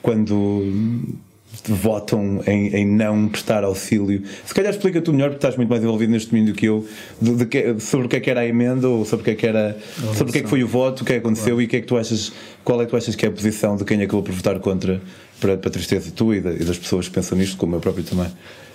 quando 0.00 0.64
votam 1.68 2.42
em, 2.46 2.68
em, 2.76 2.86
não 2.86 3.28
prestar 3.28 3.62
auxílio. 3.62 4.22
Se 4.46 4.54
calhar 4.54 4.72
explica 4.72 5.02
tu 5.02 5.12
melhor, 5.12 5.30
porque 5.30 5.38
estás 5.38 5.54
muito 5.56 5.68
mais 5.68 5.82
envolvido 5.82 6.12
neste 6.12 6.30
domínio 6.30 6.54
do 6.54 6.56
que 6.56 6.64
eu, 6.64 6.86
de, 7.20 7.34
de 7.34 7.44
que, 7.44 7.78
sobre 7.80 8.06
o 8.06 8.08
que 8.08 8.16
é 8.16 8.20
que 8.20 8.30
era 8.30 8.40
a 8.40 8.46
emenda 8.46 8.88
ou 8.88 9.04
sobre 9.04 9.22
o 9.22 9.24
que 9.24 9.30
é 9.32 9.34
que 9.34 9.46
era. 9.46 9.76
sobre 10.14 10.30
o 10.30 10.32
que 10.32 10.38
é 10.38 10.42
que 10.42 10.48
foi 10.48 10.64
o 10.64 10.68
voto, 10.68 11.02
o 11.02 11.04
que 11.04 11.12
é 11.12 11.16
que 11.16 11.20
aconteceu 11.20 11.56
claro. 11.56 11.60
e 11.60 11.64
o 11.66 11.68
que 11.68 11.76
é 11.76 11.80
que 11.82 11.86
tu 11.86 11.98
achas. 11.98 12.32
Qual 12.64 12.80
é 12.80 12.86
que 12.86 12.90
tu 12.90 12.96
achas 12.96 13.14
que 13.14 13.26
é 13.26 13.28
a 13.28 13.32
posição 13.32 13.76
de 13.76 13.84
quem 13.84 14.00
acabou 14.00 14.22
por 14.22 14.32
votar 14.32 14.58
contra 14.60 15.02
para, 15.38 15.58
para 15.58 15.68
a 15.68 15.72
tristeza 15.72 16.10
tua 16.10 16.36
e, 16.36 16.38
e 16.38 16.64
das 16.64 16.78
pessoas 16.78 17.06
que 17.06 17.14
pensam 17.14 17.36
nisto, 17.36 17.58
como 17.58 17.76
eu 17.76 17.80
próprio 17.80 18.04
também? 18.04 18.28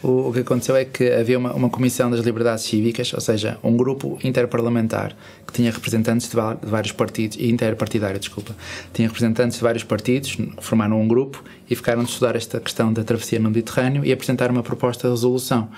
O, 0.04 0.30
o, 0.30 0.34
que 0.34 0.40
aconteceu 0.40 0.76
é 0.76 0.84
que 0.84 1.10
havia 1.12 1.40
uma, 1.40 1.54
uma 1.54 1.70
comissão 1.70 2.12
das 2.12 2.20
liberdades 2.20 2.66
cívicas, 2.66 3.14
ou 3.14 3.22
seja, 3.22 3.58
um 3.64 3.78
grupo 3.78 4.20
interparlamentar 4.22 5.16
que 5.48 5.54
tinha 5.54 5.72
representantes 5.72 6.28
de, 6.28 6.36
de 6.36 6.70
vários 6.70 6.92
partidos, 6.92 7.38
interpartidário, 7.40 8.20
desculpa, 8.20 8.54
tinha 8.94 9.08
representantes 9.08 9.58
de 9.58 9.64
vários 9.64 9.84
partidos, 9.84 10.38
formaram 10.60 11.02
um 11.02 11.08
grupo 11.08 11.42
e 11.70 11.76
ficaram 11.76 12.04
de 12.04 12.10
estudar 12.10 12.36
esta 12.36 12.60
questão 12.60 12.92
da 12.92 13.04
travessia 13.04 13.40
no 13.40 13.50
Mediterrâneo 13.50 14.04
e 14.04 14.12
apresentar 14.12 14.52
uma 14.52 14.62
proposta 14.62 15.08
de 15.08 15.14
resolução. 15.14 15.70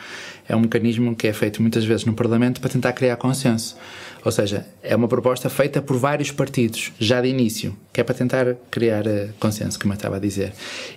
É 0.48 0.56
um 0.56 0.60
mecanismo 0.60 1.16
que 1.16 1.28
é 1.28 1.34
feito 1.34 1.62
muitas 1.62 1.84
vezes 1.86 2.06
no 2.06 2.14
Parlamento 2.14 2.62
para 2.62 2.70
tentar 2.70 2.94
criar 2.94 3.16
consenso. 3.16 3.76
Ou 4.24 4.32
seja, 4.32 4.66
é 4.82 4.96
uma 4.96 5.08
proposta 5.08 5.50
feita 5.50 5.82
por 5.82 5.98
vários 5.98 6.32
partidos, 6.32 6.92
já 7.00 7.22
de 7.22 7.28
início, 7.28 7.76
que 7.94 8.02
é 8.02 8.04
para 8.04 8.16
tentar 8.16 8.56
criar 8.72 9.06
uh, 9.06 9.30
consenso, 9.40 9.80
como 9.80 9.94
eu 9.94 9.96
estava 9.96 10.16
a 10.16 10.20
dizer. 10.20 10.52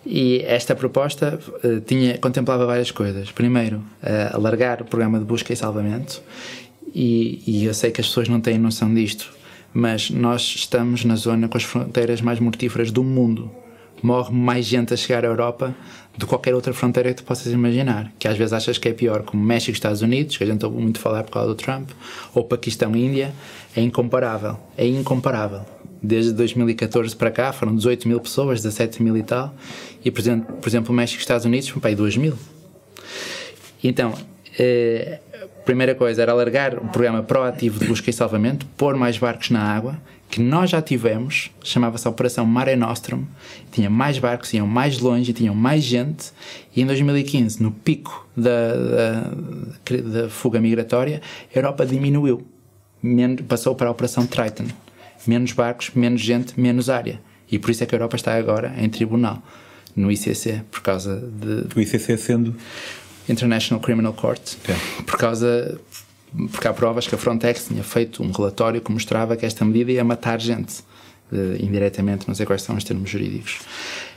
E 0.04 0.42
esta 0.46 0.74
proposta 0.74 1.38
uh, 1.62 1.80
tinha, 1.80 2.16
contemplava 2.18 2.64
várias 2.64 2.90
coisas. 2.90 3.30
Primeiro, 3.30 3.78
uh, 4.02 4.34
alargar 4.34 4.80
o 4.80 4.84
programa 4.86 5.18
de 5.18 5.26
busca 5.26 5.52
e 5.52 5.56
salvamento, 5.56 6.22
e, 6.94 7.42
e 7.46 7.64
eu 7.66 7.74
sei 7.74 7.90
que 7.90 8.00
as 8.00 8.06
pessoas 8.06 8.28
não 8.28 8.40
têm 8.40 8.58
noção 8.58 8.92
disto, 8.94 9.30
mas 9.74 10.10
nós 10.10 10.42
estamos 10.42 11.04
na 11.04 11.14
zona 11.14 11.48
com 11.48 11.56
as 11.56 11.64
fronteiras 11.64 12.20
mais 12.20 12.40
mortíferas 12.40 12.90
do 12.90 13.04
mundo. 13.04 13.50
Morre 14.02 14.32
mais 14.32 14.64
gente 14.64 14.94
a 14.94 14.96
chegar 14.96 15.24
à 15.24 15.28
Europa 15.28 15.74
que 16.16 16.26
qualquer 16.26 16.54
outra 16.54 16.72
fronteira 16.72 17.10
que 17.10 17.16
tu 17.16 17.24
possas 17.24 17.52
imaginar. 17.52 18.12
Que 18.18 18.28
às 18.28 18.36
vezes 18.36 18.52
achas 18.52 18.78
que 18.78 18.88
é 18.88 18.92
pior, 18.92 19.22
como 19.22 19.42
México 19.42 19.70
e 19.70 19.74
Estados 19.74 20.02
Unidos, 20.02 20.36
que 20.36 20.44
a 20.44 20.46
gente 20.46 20.64
ouve 20.64 20.80
muito 20.80 20.98
falar 20.98 21.22
por 21.24 21.32
causa 21.32 21.48
do 21.48 21.54
Trump, 21.54 21.90
ou 22.34 22.44
Paquistão 22.44 22.94
e 22.96 23.04
Índia, 23.04 23.32
é 23.76 23.80
incomparável. 23.80 24.58
É 24.76 24.86
incomparável. 24.86 25.60
Desde 26.02 26.32
2014 26.32 27.14
para 27.16 27.30
cá 27.30 27.52
foram 27.52 27.74
18 27.74 28.06
mil 28.06 28.20
pessoas, 28.20 28.62
17 28.62 29.02
mil 29.02 29.16
e 29.16 29.22
tal, 29.22 29.52
e 30.04 30.10
por 30.10 30.20
exemplo, 30.20 30.56
por 30.56 30.68
exemplo 30.68 30.94
México 30.94 31.18
e 31.18 31.22
Estados 31.22 31.44
Unidos 31.44 31.70
para 31.72 31.90
aí 31.90 31.94
2 31.96 32.16
mil. 32.16 32.34
Então, 33.82 34.14
eh, 34.58 35.18
primeira 35.68 35.94
coisa 35.94 36.22
era 36.22 36.32
alargar 36.32 36.78
o 36.78 36.88
programa 36.88 37.22
proativo 37.22 37.78
de 37.78 37.84
busca 37.84 38.08
e 38.08 38.12
salvamento, 38.12 38.64
pôr 38.74 38.96
mais 38.96 39.18
barcos 39.18 39.50
na 39.50 39.60
água, 39.60 40.00
que 40.30 40.40
nós 40.40 40.70
já 40.70 40.80
tivemos, 40.80 41.50
chamava-se 41.62 42.08
Operação 42.08 42.46
Mare 42.46 42.74
Nostrum, 42.74 43.26
tinha 43.70 43.90
mais 43.90 44.18
barcos, 44.18 44.54
iam 44.54 44.66
mais 44.66 44.98
longe, 44.98 45.30
tinham 45.34 45.54
mais 45.54 45.84
gente, 45.84 46.32
e 46.74 46.80
em 46.80 46.86
2015, 46.86 47.62
no 47.62 47.70
pico 47.70 48.26
da, 48.34 48.72
da, 48.72 50.20
da 50.22 50.28
fuga 50.30 50.58
migratória, 50.58 51.20
a 51.54 51.58
Europa 51.58 51.84
diminuiu, 51.84 52.46
passou 53.46 53.74
para 53.74 53.88
a 53.88 53.90
Operação 53.90 54.26
Triton. 54.26 54.68
Menos 55.26 55.52
barcos, 55.52 55.90
menos 55.94 56.22
gente, 56.22 56.58
menos 56.58 56.88
área. 56.88 57.20
E 57.52 57.58
por 57.58 57.70
isso 57.70 57.82
é 57.82 57.86
que 57.86 57.94
a 57.94 57.98
Europa 57.98 58.16
está 58.16 58.34
agora 58.34 58.72
em 58.78 58.88
tribunal, 58.88 59.42
no 59.94 60.10
ICC, 60.10 60.62
por 60.70 60.80
causa 60.80 61.16
de. 61.16 61.78
O 61.78 61.80
ICC 61.82 62.16
sendo? 62.16 62.56
International 63.28 63.82
Criminal 63.82 64.12
Court, 64.12 64.54
okay. 64.62 64.76
por 65.04 65.18
causa 65.18 65.78
porque 66.52 66.68
há 66.68 66.72
provas 66.72 67.06
que 67.06 67.14
a 67.14 67.18
Frontex 67.18 67.66
tinha 67.68 67.82
feito 67.82 68.22
um 68.22 68.30
relatório 68.30 68.80
que 68.80 68.92
mostrava 68.92 69.36
que 69.36 69.46
esta 69.46 69.64
medida 69.64 69.92
ia 69.92 70.04
matar 70.04 70.40
gente 70.40 70.80
uh, 71.32 71.56
indiretamente, 71.58 72.28
não 72.28 72.34
sei 72.34 72.44
quais 72.44 72.62
são 72.62 72.76
os 72.76 72.84
termos 72.84 73.08
jurídicos. 73.08 73.60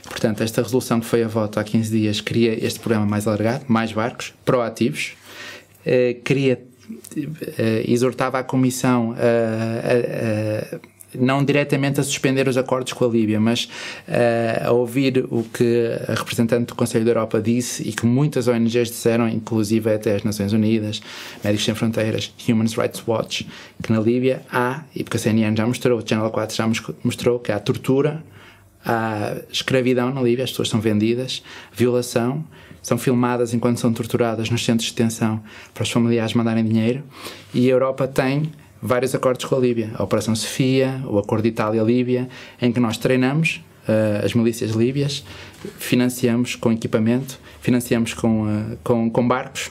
Portanto, 0.04 0.42
esta 0.42 0.62
resolução 0.62 1.00
que 1.00 1.06
foi 1.06 1.22
a 1.22 1.28
voto 1.28 1.58
há 1.58 1.64
15 1.64 1.90
dias 1.90 2.20
cria 2.20 2.64
este 2.64 2.80
programa 2.80 3.06
mais 3.06 3.26
alargado, 3.26 3.64
mais 3.68 3.92
barcos, 3.92 4.34
proativos, 4.44 5.14
uh, 5.86 6.20
queria, 6.22 6.62
uh, 6.90 7.90
exortava 7.90 8.38
a 8.38 8.42
Comissão 8.42 9.14
a 9.16 10.91
não 11.14 11.44
diretamente 11.44 12.00
a 12.00 12.02
suspender 12.02 12.48
os 12.48 12.56
acordos 12.56 12.92
com 12.92 13.04
a 13.04 13.08
Líbia, 13.08 13.40
mas 13.40 13.64
uh, 14.08 14.68
a 14.68 14.72
ouvir 14.72 15.24
o 15.30 15.42
que 15.42 15.90
a 16.08 16.14
representante 16.14 16.66
do 16.66 16.74
Conselho 16.74 17.04
da 17.04 17.10
Europa 17.10 17.40
disse 17.40 17.86
e 17.88 17.92
que 17.92 18.06
muitas 18.06 18.48
ONGs 18.48 18.88
disseram, 18.88 19.28
inclusive 19.28 19.92
até 19.92 20.14
as 20.14 20.24
Nações 20.24 20.52
Unidas, 20.52 21.00
Médicos 21.42 21.64
Sem 21.64 21.74
Fronteiras, 21.74 22.32
Human 22.48 22.66
Rights 22.66 23.02
Watch, 23.06 23.46
que 23.82 23.92
na 23.92 24.00
Líbia 24.00 24.42
há, 24.50 24.82
e 24.94 25.02
porque 25.02 25.16
a 25.16 25.20
CNN 25.20 25.56
já 25.56 25.66
mostrou, 25.66 25.98
o 25.98 26.06
Channel 26.06 26.30
4 26.30 26.56
já 26.56 26.70
mostrou 27.02 27.38
que 27.38 27.52
há 27.52 27.58
tortura, 27.58 28.22
há 28.84 29.34
escravidão 29.50 30.12
na 30.12 30.22
Líbia, 30.22 30.44
as 30.44 30.50
pessoas 30.50 30.68
são 30.68 30.80
vendidas, 30.80 31.42
violação, 31.72 32.44
são 32.82 32.98
filmadas 32.98 33.54
enquanto 33.54 33.78
são 33.78 33.92
torturadas 33.92 34.50
nos 34.50 34.64
centros 34.64 34.88
de 34.88 34.94
detenção 34.94 35.40
para 35.72 35.84
os 35.84 35.90
familiares 35.90 36.34
mandarem 36.34 36.64
dinheiro, 36.64 37.02
e 37.54 37.68
a 37.68 37.72
Europa 37.72 38.08
tem 38.08 38.50
vários 38.82 39.14
acordos 39.14 39.44
com 39.44 39.54
a 39.54 39.58
Líbia. 39.58 39.92
A 39.94 40.02
Operação 40.02 40.34
Sofia, 40.34 41.00
o 41.06 41.18
Acordo 41.18 41.46
Itália-Líbia, 41.46 42.28
em 42.60 42.72
que 42.72 42.80
nós 42.80 42.98
treinamos 42.98 43.62
uh, 43.88 44.24
as 44.24 44.34
milícias 44.34 44.72
líbias, 44.72 45.24
financiamos 45.78 46.56
com 46.56 46.72
equipamento, 46.72 47.38
financiamos 47.60 48.12
com, 48.12 48.44
uh, 48.44 48.78
com, 48.82 49.08
com 49.08 49.28
barcos. 49.28 49.70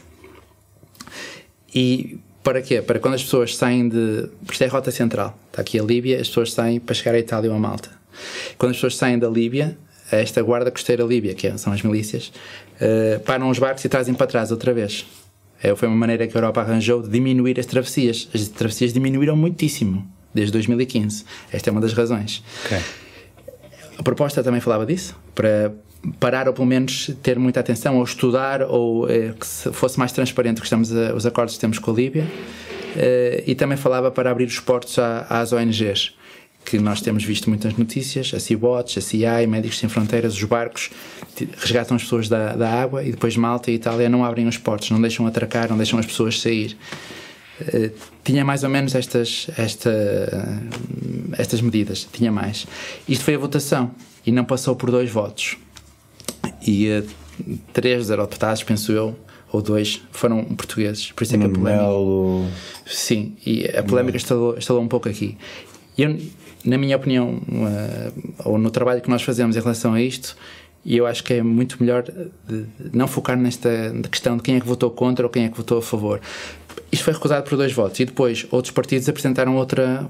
E 1.76 2.17
para 2.41 2.62
quê? 2.62 2.82
Para 2.82 3.00
quando 3.00 3.15
as 3.15 3.24
pessoas 3.24 3.56
saem 3.56 3.89
de. 3.89 4.30
Isto 4.50 4.63
é 4.63 4.67
a 4.67 4.69
rota 4.69 4.89
central. 4.91 5.38
Está 5.50 5.62
aqui 5.62 5.78
a 5.78 5.84
Líbia, 5.84 6.19
as 6.19 6.28
pessoas 6.28 6.54
saem 6.54 6.80
para 6.80 6.95
chegar 6.95 7.13
à 7.13 7.19
Itália 7.19 7.50
ou 7.50 7.56
a 7.56 7.60
Malta. 7.60 7.89
Quando 8.58 8.71
as 8.71 8.78
pessoas 8.78 8.95
saem 8.95 9.19
da 9.19 9.30
Líbia, 9.30 9.78
esta 10.12 10.41
guarda 10.41 10.69
costeira 10.71 11.04
líbia, 11.04 11.34
que 11.34 11.47
é, 11.47 11.58
são 11.58 11.71
as 11.71 11.82
milícias, 11.82 12.32
uh, 12.76 13.19
param 13.21 13.50
os 13.50 13.60
barcos 13.60 13.86
e 13.86 13.89
trazem 13.89 14.13
para 14.13 14.28
trás 14.28 14.52
outra 14.52 14.74
vez. 14.74 15.06
É, 15.63 15.76
foi 15.76 15.88
uma 15.88 15.97
maneira 15.97 16.28
que 16.28 16.36
a 16.36 16.39
Europa 16.39 16.62
arranjou 16.62 17.02
de 17.02 17.10
diminuir 17.10 17.60
as 17.60 17.65
travessias. 17.65 18.28
As 18.34 18.47
travessias 18.47 18.93
diminuíram 18.93 19.36
muitíssimo 19.36 20.08
desde 20.34 20.52
2015. 20.54 21.26
Esta 21.52 21.69
é 21.69 21.71
uma 21.71 21.82
das 21.82 21.93
razões. 21.93 22.43
Okay. 22.65 22.80
A 23.97 24.04
proposta 24.04 24.43
também 24.43 24.60
falava 24.62 24.86
disso, 24.86 25.15
para 25.36 25.71
parar 26.19 26.47
ou 26.47 26.54
pelo 26.54 26.65
menos 26.65 27.12
ter 27.21 27.38
muita 27.38 27.60
atenção, 27.60 27.97
ou 27.97 28.04
estudar, 28.04 28.63
ou 28.63 29.08
eh, 29.08 29.34
que 29.39 29.45
fosse 29.71 30.00
mais 30.00 30.12
transparente 30.12 30.60
que 30.60 30.65
estamos 30.65 30.95
a, 30.95 31.13
os 31.13 31.26
acordos 31.26 31.56
que 31.56 31.62
temos 31.62 31.78
com 31.78 31.91
a 31.91 31.93
Líbia. 31.93 32.26
Eh, 32.95 33.43
e 33.45 33.56
também 33.56 33.78
falava 33.78 34.10
para 34.10 34.32
abrir 34.32 34.45
os 34.45 34.60
portos 34.60 34.97
às 34.97 35.54
ONGs 35.54 36.15
que 36.65 36.80
nós 36.80 37.02
temos 37.02 37.24
visto 37.24 37.50
muitas 37.50 37.76
notícias, 37.76 38.32
a 38.34 38.39
Sea-Watch, 38.39 39.00
a 39.00 39.02
CI, 39.02 39.47
Médicos 39.47 39.80
Sem 39.80 39.89
Fronteiras, 39.89 40.36
os 40.36 40.43
barcos 40.43 40.89
resgatam 41.58 41.95
as 41.95 42.04
pessoas 42.04 42.30
da, 42.30 42.56
da 42.56 42.69
água 42.69 43.04
e 43.04 43.12
depois 43.12 43.36
Malta 43.36 43.71
e 43.71 43.76
Itália 43.76 44.10
não 44.10 44.24
abrem 44.24 44.47
os 44.47 44.58
portos, 44.58 44.89
não 44.91 45.02
deixam 45.02 45.26
atracar, 45.28 45.69
não 45.69 45.78
deixam 45.78 46.00
as 46.00 46.06
pessoas 46.06 46.39
sair. 46.39 46.78
Uh, 47.62 47.91
tinha 48.24 48.43
mais 48.43 48.63
ou 48.63 48.69
menos 48.69 48.95
estas, 48.95 49.47
esta, 49.58 49.89
uh, 49.89 51.36
estas 51.38 51.62
medidas, 51.62 52.08
tinha 52.12 52.32
mais. 52.32 52.65
Isto 53.08 53.24
foi 53.24 53.36
a 53.36 53.38
votação 53.38 53.91
e 54.26 54.32
não 54.32 54.43
passou 54.45 54.76
por 54.76 54.89
dois 54.89 55.10
votos. 55.12 55.58
E 56.65 56.89
uh, 56.89 57.08
três 57.74 58.00
dos 58.00 58.10
eurodeputados, 58.10 58.63
penso 58.63 58.91
eu, 58.91 59.15
ou 59.52 59.62
dois, 59.62 60.02
foram 60.12 60.43
portugueses. 60.43 61.12
Por 61.12 61.24
isso 61.24 61.36
é 61.36 61.38
que 61.38 61.45
a 61.45 61.50
polémica. 61.50 61.84
Melo... 61.84 62.47
Sim, 62.86 63.36
e 63.45 63.65
a 63.65 63.84
polémica 63.84 64.17
instalou, 64.17 64.58
instalou 64.58 64.82
um 64.82 64.88
pouco 64.88 65.10
aqui. 65.10 65.38
Eu, 65.97 66.17
na 66.63 66.78
minha 66.78 66.95
opinião, 66.95 67.36
uh, 67.36 68.34
ou 68.45 68.58
no 68.58 68.71
trabalho 68.71 69.02
que 69.02 69.10
nós 69.10 69.21
fazemos 69.21 69.56
em 69.56 69.60
relação 69.60 69.93
a 69.93 70.02
isto, 70.02 70.36
e 70.84 70.97
eu 70.97 71.06
acho 71.06 71.24
que 71.24 71.36
é 71.36 71.43
muito 71.43 71.78
melhor 71.80 72.04
não 72.91 73.08
focar 73.08 73.38
nesta 73.38 73.69
questão 74.10 74.38
de 74.38 74.43
quem 74.43 74.56
é 74.56 74.60
que 74.60 74.67
votou 74.67 74.89
contra 74.89 75.26
ou 75.26 75.30
quem 75.30 75.45
é 75.45 75.50
que 75.50 75.56
votou 75.56 75.78
a 75.78 75.82
favor. 75.82 76.19
Isto 76.91 77.04
foi 77.04 77.13
recusado 77.13 77.47
por 77.47 77.56
dois 77.56 77.71
votos 77.71 78.00
e 78.00 78.06
depois 78.06 78.47
outros 78.50 78.74
partidos 78.74 79.08
apresentaram 79.08 79.56
outra 79.56 80.10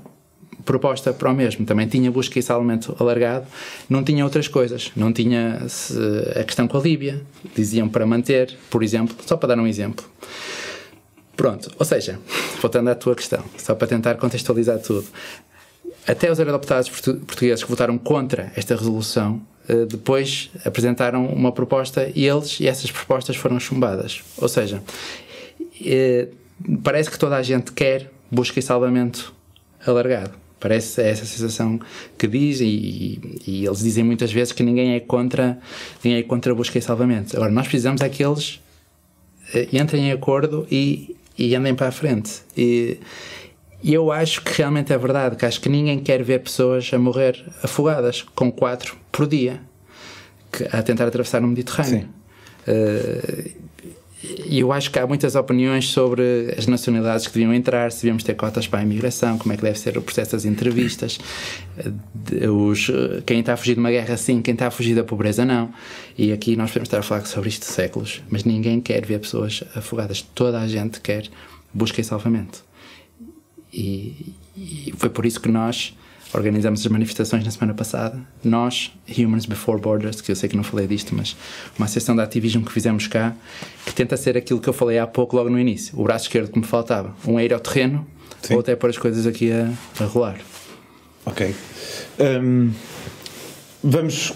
proposta 0.64 1.12
para 1.12 1.30
o 1.30 1.34
mesmo. 1.34 1.66
Também 1.66 1.88
tinha 1.88 2.10
busca 2.10 2.40
e 2.40 2.42
salvamento 2.42 2.96
alargado, 3.00 3.46
não 3.90 4.04
tinha 4.04 4.24
outras 4.24 4.48
coisas. 4.48 4.92
Não 4.96 5.12
tinha 5.12 5.62
a 6.40 6.44
questão 6.44 6.68
com 6.68 6.78
a 6.78 6.82
Líbia. 6.82 7.22
Diziam 7.56 7.90
para 7.90 8.06
manter, 8.06 8.58
por 8.70 8.82
exemplo, 8.82 9.16
só 9.26 9.36
para 9.36 9.56
dar 9.56 9.62
um 9.62 9.68
exemplo. 9.68 10.06
Pronto, 11.36 11.72
ou 11.78 11.86
seja, 11.86 12.20
voltando 12.62 12.90
à 12.90 12.96
tua 12.96 13.16
questão, 13.16 13.44
só 13.58 13.76
para 13.76 13.88
tentar 13.88 14.16
contextualizar 14.16 14.80
tudo 14.80 15.08
até 16.08 16.32
os 16.32 16.40
eurodeputados 16.40 16.90
portugueses 16.90 17.64
que 17.64 17.70
votaram 17.70 17.98
contra 17.98 18.52
esta 18.56 18.76
resolução 18.76 19.42
eh, 19.68 19.86
depois 19.86 20.50
apresentaram 20.66 21.26
uma 21.28 21.52
proposta 21.52 22.12
e 22.16 22.26
eles 22.26 22.60
e 22.60 22.68
essas 22.68 22.92
propostas 22.92 23.36
foram 23.36 23.60
chumbadas. 23.60 24.22
Ou 24.38 24.48
seja, 24.48 24.82
eh, 25.86 26.28
parece 26.84 27.10
que 27.10 27.18
toda 27.18 27.36
a 27.36 27.44
gente 27.44 27.72
quer 27.72 28.12
busca 28.30 28.60
e 28.60 28.62
salvamento 28.62 29.34
alargado. 29.86 30.32
Parece 30.60 31.02
essa 31.02 31.26
sensação 31.26 31.80
que 32.18 32.28
diz 32.28 32.60
e, 32.60 33.20
e, 33.48 33.66
eles 33.66 33.80
dizem 33.80 34.04
muitas 34.04 34.32
vezes 34.32 34.54
que 34.54 34.62
ninguém 34.62 34.94
é 34.94 35.00
contra 35.00 35.58
ninguém 36.04 36.20
é 36.20 36.24
contra 36.24 36.54
busca 36.54 36.78
e 36.78 36.82
salvamento. 36.82 37.36
Agora 37.36 37.52
nós 37.52 37.68
precisamos 37.68 38.02
é 38.02 38.10
que 38.10 38.24
eles 38.24 38.60
eh, 39.54 39.68
entrem 39.74 40.10
em 40.10 40.12
acordo 40.12 40.68
e, 40.72 41.16
e 41.38 41.56
andem 41.56 41.74
para 41.76 41.88
a 41.88 41.92
frente. 41.92 42.42
E, 42.58 42.98
e 43.84 43.94
eu 43.94 44.12
acho 44.12 44.42
que 44.42 44.54
realmente 44.58 44.94
é 44.94 44.98
verdade, 44.98 45.36
que 45.36 45.46
acho 45.46 45.60
que 45.60 45.70
ninguém 45.70 46.00
quer 46.00 46.24
ver 46.24 46.40
pessoas 46.40 46.90
a 46.94 47.00
morrer 47.00 47.44
afogadas, 47.64 48.24
com 48.36 48.52
quatro 48.52 48.96
por 49.12 49.28
dia, 49.28 49.62
que, 50.52 50.64
a 50.72 50.82
tentar 50.84 51.08
atravessar 51.08 51.44
o 51.44 51.48
Mediterrâneo. 51.48 52.08
Uh, 52.68 53.62
e 54.24 54.60
eu 54.60 54.72
acho 54.72 54.92
que 54.92 55.00
há 55.00 55.08
muitas 55.08 55.34
opiniões 55.34 55.90
sobre 55.90 56.54
as 56.56 56.68
nacionalidades 56.68 57.26
que 57.26 57.34
deviam 57.34 57.52
entrar, 57.52 57.92
se 57.92 58.04
devíamos 58.04 58.24
ter 58.24 58.36
cotas 58.36 58.68
para 58.68 58.80
a 58.80 58.84
imigração, 58.84 59.36
como 59.40 59.52
é 59.52 59.58
que 59.58 59.64
deve 59.64 59.80
ser 59.80 59.98
o 59.98 60.02
processo 60.02 60.34
das 60.34 60.46
entrevistas, 60.46 61.18
os, 62.52 62.92
quem 63.26 63.40
está 63.40 63.54
a 63.54 63.58
fugir 63.58 63.74
de 63.74 63.80
uma 63.80 63.90
guerra 63.90 64.16
sim, 64.18 64.40
quem 64.44 64.54
está 64.54 64.68
a 64.68 64.72
fugir 64.72 64.96
da 64.96 65.04
pobreza 65.04 65.44
não. 65.44 65.74
E 66.16 66.32
aqui 66.32 66.56
nós 66.56 66.70
podemos 66.70 66.88
estar 66.88 67.00
a 67.00 67.02
falar 67.02 67.26
sobre 67.26 67.50
isto 67.50 67.66
séculos, 67.66 68.22
mas 68.30 68.44
ninguém 68.44 68.80
quer 68.80 69.04
ver 69.04 69.20
pessoas 69.20 69.64
afogadas. 69.74 70.22
Toda 70.22 70.60
a 70.60 70.68
gente 70.68 71.02
quer 71.02 71.28
busca 71.74 72.00
e 72.00 72.04
salvamento. 72.04 72.64
E, 73.74 74.34
e 74.56 74.94
foi 74.98 75.10
por 75.10 75.26
isso 75.26 75.40
que 75.40 75.50
nós 75.50 75.96
organizamos 76.34 76.82
as 76.82 76.88
manifestações 76.88 77.44
na 77.44 77.52
semana 77.52 77.74
passada. 77.74 78.20
Nós, 78.44 78.92
Humans 79.18 79.46
Before 79.46 79.80
Borders, 79.80 80.22
que 80.22 80.32
eu 80.32 80.36
sei 80.36 80.48
que 80.50 80.56
não 80.56 80.64
falei 80.64 80.88
disto, 80.88 81.14
mas 81.16 81.36
uma 81.78 81.88
sessão 81.88 82.16
de 82.16 82.22
ativismo 82.22 82.66
que 82.66 82.72
fizemos 82.72 83.08
cá, 83.08 83.36
que 83.86 83.94
tenta 83.94 84.16
ser 84.16 84.38
aquilo 84.38 84.60
que 84.60 84.70
eu 84.70 84.74
falei 84.74 84.98
há 84.98 85.08
pouco, 85.08 85.36
logo 85.36 85.50
no 85.50 85.60
início: 85.60 86.00
o 86.00 86.04
braço 86.04 86.26
esquerdo 86.26 86.52
que 86.52 86.60
me 86.60 86.66
faltava, 86.66 87.14
um 87.28 87.38
aero 87.38 87.56
ao 87.56 87.60
terreno, 87.60 88.06
Sim. 88.42 88.56
ou 88.56 88.60
até 88.62 88.76
pôr 88.76 88.90
as 88.90 88.98
coisas 88.98 89.28
aqui 89.28 89.52
a, 89.52 89.72
a 90.00 90.06
rolar. 90.06 90.38
Ok. 91.26 91.54
Um, 92.20 92.72
vamos 93.84 94.34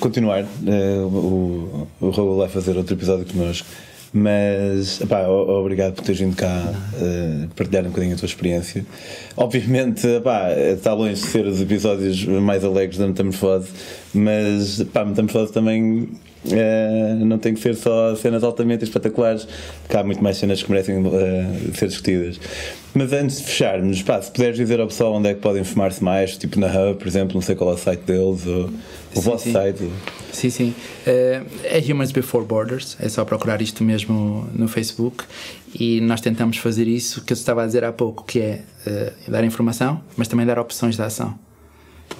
continuar. 0.00 0.42
Uh, 0.42 1.06
o, 1.06 1.88
o 2.00 2.10
Raul 2.10 2.38
vai 2.38 2.48
fazer 2.48 2.76
outro 2.76 2.94
episódio 2.94 3.26
connosco 3.26 3.66
Mas 4.18 4.98
epá, 5.02 5.28
obrigado 5.28 5.92
por 5.92 6.02
teres 6.02 6.18
vindo 6.18 6.34
cá 6.34 6.72
uh, 6.94 7.48
partilhar 7.54 7.84
um 7.84 7.90
bocadinho 7.90 8.14
a 8.14 8.16
tua 8.16 8.24
experiência. 8.24 8.86
Obviamente, 9.36 10.06
epá, 10.06 10.52
está 10.52 10.94
longe 10.94 11.20
de 11.20 11.26
ser 11.26 11.44
os 11.44 11.60
episódios 11.60 12.24
mais 12.24 12.64
alegres 12.64 12.98
da 12.98 13.06
Metamorfose, 13.06 13.68
mas 14.14 14.80
epá, 14.80 15.04
Metamorfose 15.04 15.52
também 15.52 16.08
Uh, 16.46 17.24
não 17.24 17.38
tem 17.38 17.54
que 17.54 17.60
ser 17.60 17.74
só 17.74 18.14
cenas 18.14 18.44
altamente 18.44 18.84
espetaculares, 18.84 19.48
porque 19.82 19.96
há 19.96 20.04
muito 20.04 20.22
mais 20.22 20.36
cenas 20.36 20.62
que 20.62 20.70
merecem 20.70 20.98
uh, 20.98 21.74
ser 21.74 21.88
discutidas. 21.88 22.38
Mas 22.94 23.12
antes 23.12 23.38
de 23.38 23.46
fecharmos, 23.46 24.00
pá, 24.02 24.22
se 24.22 24.30
puderes 24.30 24.56
dizer 24.56 24.78
ao 24.78 24.86
pessoal 24.86 25.14
onde 25.14 25.28
é 25.28 25.34
que 25.34 25.40
podem 25.40 25.62
informar-se 25.62 26.04
mais, 26.04 26.36
tipo 26.36 26.60
na 26.60 26.68
Hub, 26.68 27.00
por 27.00 27.08
exemplo, 27.08 27.34
não 27.34 27.40
sei 27.40 27.56
qual 27.56 27.70
é 27.70 27.74
o 27.74 27.76
site 27.76 28.02
deles, 28.02 28.46
ou 28.46 28.70
o 29.16 29.20
vosso 29.20 29.42
sim. 29.42 29.52
site. 29.52 29.90
Sim, 30.36 30.50
sim. 30.50 30.74
Uh, 31.06 31.46
é 31.64 31.80
Humans 31.90 32.12
Before 32.12 32.44
Borders, 32.44 32.96
é 33.00 33.08
só 33.08 33.24
procurar 33.24 33.62
isto 33.62 33.82
mesmo 33.82 34.46
no 34.52 34.68
Facebook 34.68 35.24
e 35.74 36.00
nós 36.02 36.20
tentamos 36.20 36.58
fazer 36.58 36.86
isso 36.86 37.22
que 37.22 37.32
eu 37.32 37.34
estava 37.34 37.62
a 37.62 37.66
dizer 37.66 37.84
há 37.84 37.92
pouco, 37.92 38.22
que 38.24 38.40
é 38.40 38.62
dar 39.26 39.42
informação, 39.44 40.02
mas 40.16 40.28
também 40.28 40.44
dar 40.44 40.58
opções 40.58 40.96
de 40.96 41.02
ação 41.02 41.38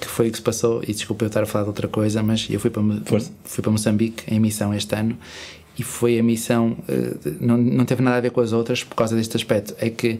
que 0.01 0.07
foi 0.07 0.27
o 0.27 0.31
que 0.31 0.37
se 0.37 0.43
passou, 0.43 0.83
e 0.83 0.87
desculpa 0.87 1.23
eu 1.25 1.27
estar 1.27 1.43
a 1.43 1.45
falar 1.45 1.63
de 1.63 1.69
outra 1.69 1.87
coisa, 1.87 2.21
mas 2.21 2.47
eu 2.49 2.59
fui 2.59 2.69
para, 2.69 2.83
fui 3.45 3.61
para 3.61 3.71
Moçambique 3.71 4.23
em 4.27 4.39
missão 4.39 4.73
este 4.73 4.93
ano 4.95 5.17
e 5.79 5.83
foi 5.83 6.19
a 6.19 6.23
missão, 6.23 6.75
eh, 6.87 7.15
não, 7.39 7.57
não 7.57 7.85
teve 7.85 8.01
nada 8.01 8.17
a 8.17 8.21
ver 8.21 8.31
com 8.31 8.41
as 8.41 8.51
outras 8.51 8.83
por 8.83 8.95
causa 8.95 9.15
deste 9.15 9.37
aspecto. 9.37 9.75
É 9.79 9.89
que 9.89 10.19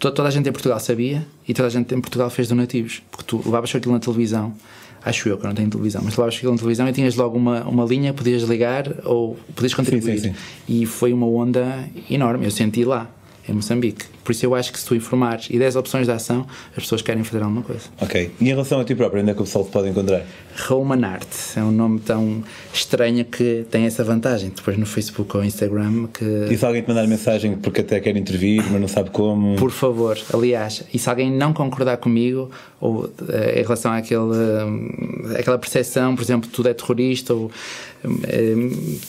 toda 0.00 0.28
a 0.28 0.30
gente 0.30 0.48
em 0.48 0.52
Portugal 0.52 0.80
sabia 0.80 1.26
e 1.46 1.52
toda 1.52 1.68
a 1.68 1.70
gente 1.70 1.94
em 1.94 2.00
Portugal 2.00 2.30
fez 2.30 2.48
donativos, 2.48 3.02
porque 3.10 3.24
tu 3.26 3.42
levavas 3.44 3.74
aquilo 3.74 3.92
na 3.92 4.00
televisão. 4.00 4.54
Acho 5.02 5.28
eu 5.28 5.38
que 5.38 5.44
eu 5.44 5.48
não 5.48 5.54
tenho 5.54 5.70
televisão, 5.70 6.02
mas 6.04 6.12
levavas 6.12 6.36
aquilo 6.36 6.52
na 6.52 6.58
televisão 6.58 6.88
e 6.88 6.92
tinhas 6.92 7.16
logo 7.16 7.36
uma, 7.36 7.62
uma 7.64 7.84
linha, 7.84 8.12
podias 8.12 8.42
ligar 8.42 8.86
ou 9.04 9.38
podias 9.54 9.74
contribuir. 9.74 10.18
Sim, 10.18 10.28
sim, 10.28 10.34
sim. 10.34 10.36
E 10.68 10.86
foi 10.86 11.12
uma 11.12 11.26
onda 11.26 11.84
enorme, 12.10 12.46
eu 12.46 12.50
senti 12.50 12.84
lá 12.84 13.10
em 13.48 13.52
Moçambique. 13.52 14.06
Por 14.30 14.34
isso 14.34 14.46
eu 14.46 14.54
acho 14.54 14.72
que 14.72 14.78
se 14.78 14.86
tu 14.86 14.94
informares 14.94 15.48
e 15.50 15.58
des 15.58 15.74
opções 15.74 16.06
de 16.06 16.12
ação, 16.12 16.46
as 16.70 16.84
pessoas 16.84 17.02
querem 17.02 17.24
fazer 17.24 17.42
alguma 17.42 17.62
coisa. 17.62 17.82
Ok. 18.00 18.30
E 18.40 18.44
em 18.44 18.48
relação 18.50 18.78
a 18.78 18.84
ti 18.84 18.94
próprio, 18.94 19.20
onde 19.20 19.32
é 19.32 19.34
que 19.34 19.40
o 19.40 19.44
pessoal 19.44 19.64
te 19.64 19.72
pode 19.72 19.88
encontrar? 19.88 20.22
Roman 20.68 21.04
Art. 21.04 21.26
É 21.56 21.64
um 21.64 21.72
nome 21.72 21.98
tão 21.98 22.44
estranho 22.72 23.24
que 23.24 23.66
tem 23.72 23.86
essa 23.86 24.04
vantagem. 24.04 24.52
Depois 24.54 24.78
no 24.78 24.86
Facebook 24.86 25.36
ou 25.36 25.42
Instagram 25.42 26.06
que... 26.14 26.46
E 26.48 26.56
se 26.56 26.64
alguém 26.64 26.82
te 26.82 26.88
mandar 26.88 27.08
mensagem 27.08 27.56
porque 27.56 27.80
até 27.80 27.98
quer 27.98 28.16
intervir, 28.16 28.62
mas 28.70 28.80
não 28.80 28.86
sabe 28.86 29.10
como? 29.10 29.56
Por 29.56 29.72
favor, 29.72 30.16
aliás, 30.32 30.84
e 30.94 30.98
se 31.00 31.10
alguém 31.10 31.28
não 31.28 31.52
concordar 31.52 31.96
comigo 31.96 32.52
ou 32.80 33.06
uh, 33.06 33.12
em 33.52 33.62
relação 33.62 33.92
àquele, 33.92 34.20
uh, 34.20 35.36
àquela 35.40 35.58
percepção, 35.58 36.14
por 36.14 36.22
exemplo, 36.22 36.48
tudo 36.52 36.68
é 36.68 36.74
terrorista 36.74 37.34
ou 37.34 37.46
uh, 37.46 37.50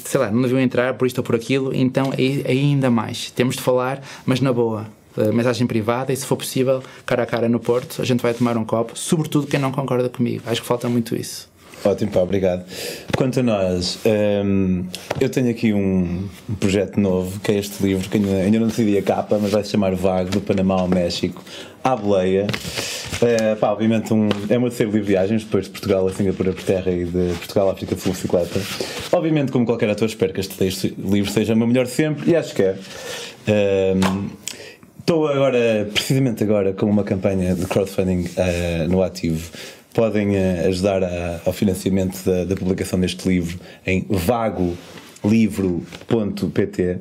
sei 0.04 0.20
lá, 0.20 0.32
não 0.32 0.42
deviam 0.42 0.60
entrar 0.60 0.96
por 0.96 1.06
isto 1.06 1.20
ou 1.20 1.24
por 1.24 1.36
aquilo, 1.36 1.76
então 1.76 2.12
é 2.18 2.52
ainda 2.52 2.90
mais. 2.90 3.30
Temos 3.30 3.56
de 3.56 3.62
falar, 3.62 4.02
mas 4.26 4.42
na 4.42 4.52
boa 4.52 4.88
mensagem 5.34 5.68
privada 5.68 6.14
e 6.14 6.16
se 6.16 6.26
for 6.26 6.38
possível, 6.38 6.82
cara 7.06 7.24
a 7.24 7.26
cara 7.26 7.50
no 7.50 7.60
Porto, 7.60 8.02
a 8.02 8.06
gente 8.06 8.22
vai 8.22 8.34
tomar 8.34 8.58
um 8.58 8.64
copo, 8.64 8.98
sobretudo 8.98 9.48
quem 9.48 9.60
não 9.60 9.72
concorda 9.72 10.10
comigo. 10.10 10.44
Acho 10.46 10.62
que 10.62 10.68
falta 10.68 10.88
muito 10.90 11.16
isso. 11.16 11.52
Ótimo, 11.84 12.12
pá, 12.12 12.20
obrigado. 12.20 12.64
Quanto 13.18 13.40
a 13.40 13.44
nós, 13.44 13.98
um, 14.06 14.86
eu 15.20 15.30
tenho 15.30 15.50
aqui 15.50 15.74
um, 15.74 16.28
projeto 16.60 17.00
novo, 17.00 17.40
que 17.40 17.52
é 17.52 17.58
este 17.58 17.84
livro, 17.84 18.08
que 18.08 18.18
ainda, 18.18 18.30
ainda 18.36 18.60
não 18.60 18.68
decidi 18.68 18.98
a 18.98 19.02
capa, 19.02 19.40
mas 19.42 19.52
vai 19.52 19.64
se 19.64 19.72
chamar 19.72 19.96
Vago, 19.96 20.30
do 20.30 20.42
Panamá 20.42 20.80
ao 20.80 20.88
México, 20.88 21.44
à 21.84 21.96
boleia. 21.96 22.46
Uh, 23.16 23.56
pá, 23.56 23.72
obviamente 23.72 24.14
um, 24.14 24.30
é 24.48 24.58
uma 24.58 24.68
terceiro 24.68 24.92
livro 24.92 25.08
de 25.08 25.14
viagens, 25.14 25.44
depois 25.44 25.66
de 25.66 25.72
Portugal 25.72 26.08
a 26.08 26.14
Singapura 26.14 26.54
por 26.54 26.64
terra 26.64 26.92
e 26.92 27.06
de 27.06 27.34
Portugal 27.40 27.70
à 27.70 27.72
África 27.74 27.96
Sul 27.98 28.12
bicicleta. 28.12 28.62
Obviamente, 29.12 29.52
como 29.52 29.66
qualquer 29.66 29.90
ator, 29.90 30.08
espero 30.08 30.34
que 30.34 30.40
este 30.40 30.96
livro 31.00 31.32
seja 31.32 31.56
o 31.56 31.58
meu 31.58 31.68
melhor 31.68 31.88
sempre, 31.88 32.30
e 32.30 32.36
acho 32.36 32.54
que 32.54 32.62
é. 32.62 32.76
Um, 33.48 34.30
Estou 35.02 35.28
agora, 35.28 35.90
precisamente 35.92 36.42
agora, 36.44 36.72
com 36.74 36.86
uma 36.86 37.04
campanha 37.04 37.56
de 37.56 37.66
crowdfunding 37.66 38.22
uh, 38.22 38.88
no 38.88 39.02
ativo. 39.02 39.50
Podem 39.96 40.36
uh, 40.36 40.68
ajudar 40.68 41.04
a, 41.04 41.42
ao 41.44 41.52
financiamento 41.52 42.24
da, 42.24 42.46
da, 42.46 42.56
publicação 42.56 43.00
deste 43.00 43.28
livro 43.28 43.60
em 43.86 44.06
vagolivro.pt. 44.08 47.00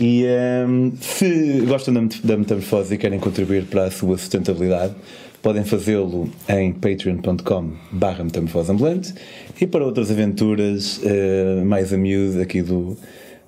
E 0.00 0.24
um, 0.24 0.26
ehm, 0.26 0.92
se 1.02 1.60
gostam 1.66 2.08
da, 2.24 2.34
metamorfose 2.36 2.94
e 2.94 2.98
querem 2.98 3.20
contribuir 3.20 3.66
para 3.66 3.84
a 3.84 3.90
sua 3.90 4.16
sustentabilidade, 4.16 4.94
podem 5.42 5.64
fazê-lo 5.64 6.30
em 6.48 6.72
patreon.com 6.72 7.72
barra 7.92 8.24
metamorfoseambulante 8.24 9.12
e 9.60 9.66
para 9.66 9.84
outras 9.84 10.10
aventuras 10.10 10.96
uh, 10.96 11.62
mais 11.66 11.92
a 11.92 11.98
miúdo 11.98 12.40
aqui 12.40 12.62
do, 12.62 12.96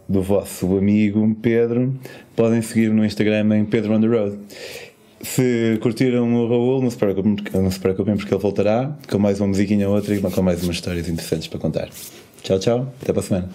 do 0.08 0.22
vosso 0.22 0.76
amigo 0.76 1.34
Pedro, 1.40 1.94
podem 2.36 2.62
seguir 2.62 2.90
no 2.90 3.04
Instagram 3.04 3.56
em 3.56 3.64
Pedro 3.64 3.94
on 3.94 4.00
the 4.00 4.06
Road. 4.06 4.38
Se 5.22 5.78
curtiram 5.80 6.34
o 6.34 6.48
Raul, 6.48 6.82
não 6.82 6.90
se, 6.90 6.98
preocupem, 6.98 7.36
não 7.54 7.70
se 7.70 7.80
preocupem 7.80 8.14
porque 8.16 8.34
ele 8.34 8.42
voltará 8.42 8.94
com 9.10 9.18
mais 9.18 9.40
uma 9.40 9.48
musiquinha 9.48 9.88
ou 9.88 9.94
outra 9.94 10.14
e 10.14 10.20
com 10.20 10.42
mais 10.42 10.62
umas 10.62 10.76
histórias 10.76 11.08
interessantes 11.08 11.48
para 11.48 11.58
contar. 11.58 11.88
Tchau, 12.42 12.58
tchau. 12.58 12.92
Até 13.00 13.12
para 13.12 13.20
a 13.20 13.24
semana. 13.24 13.48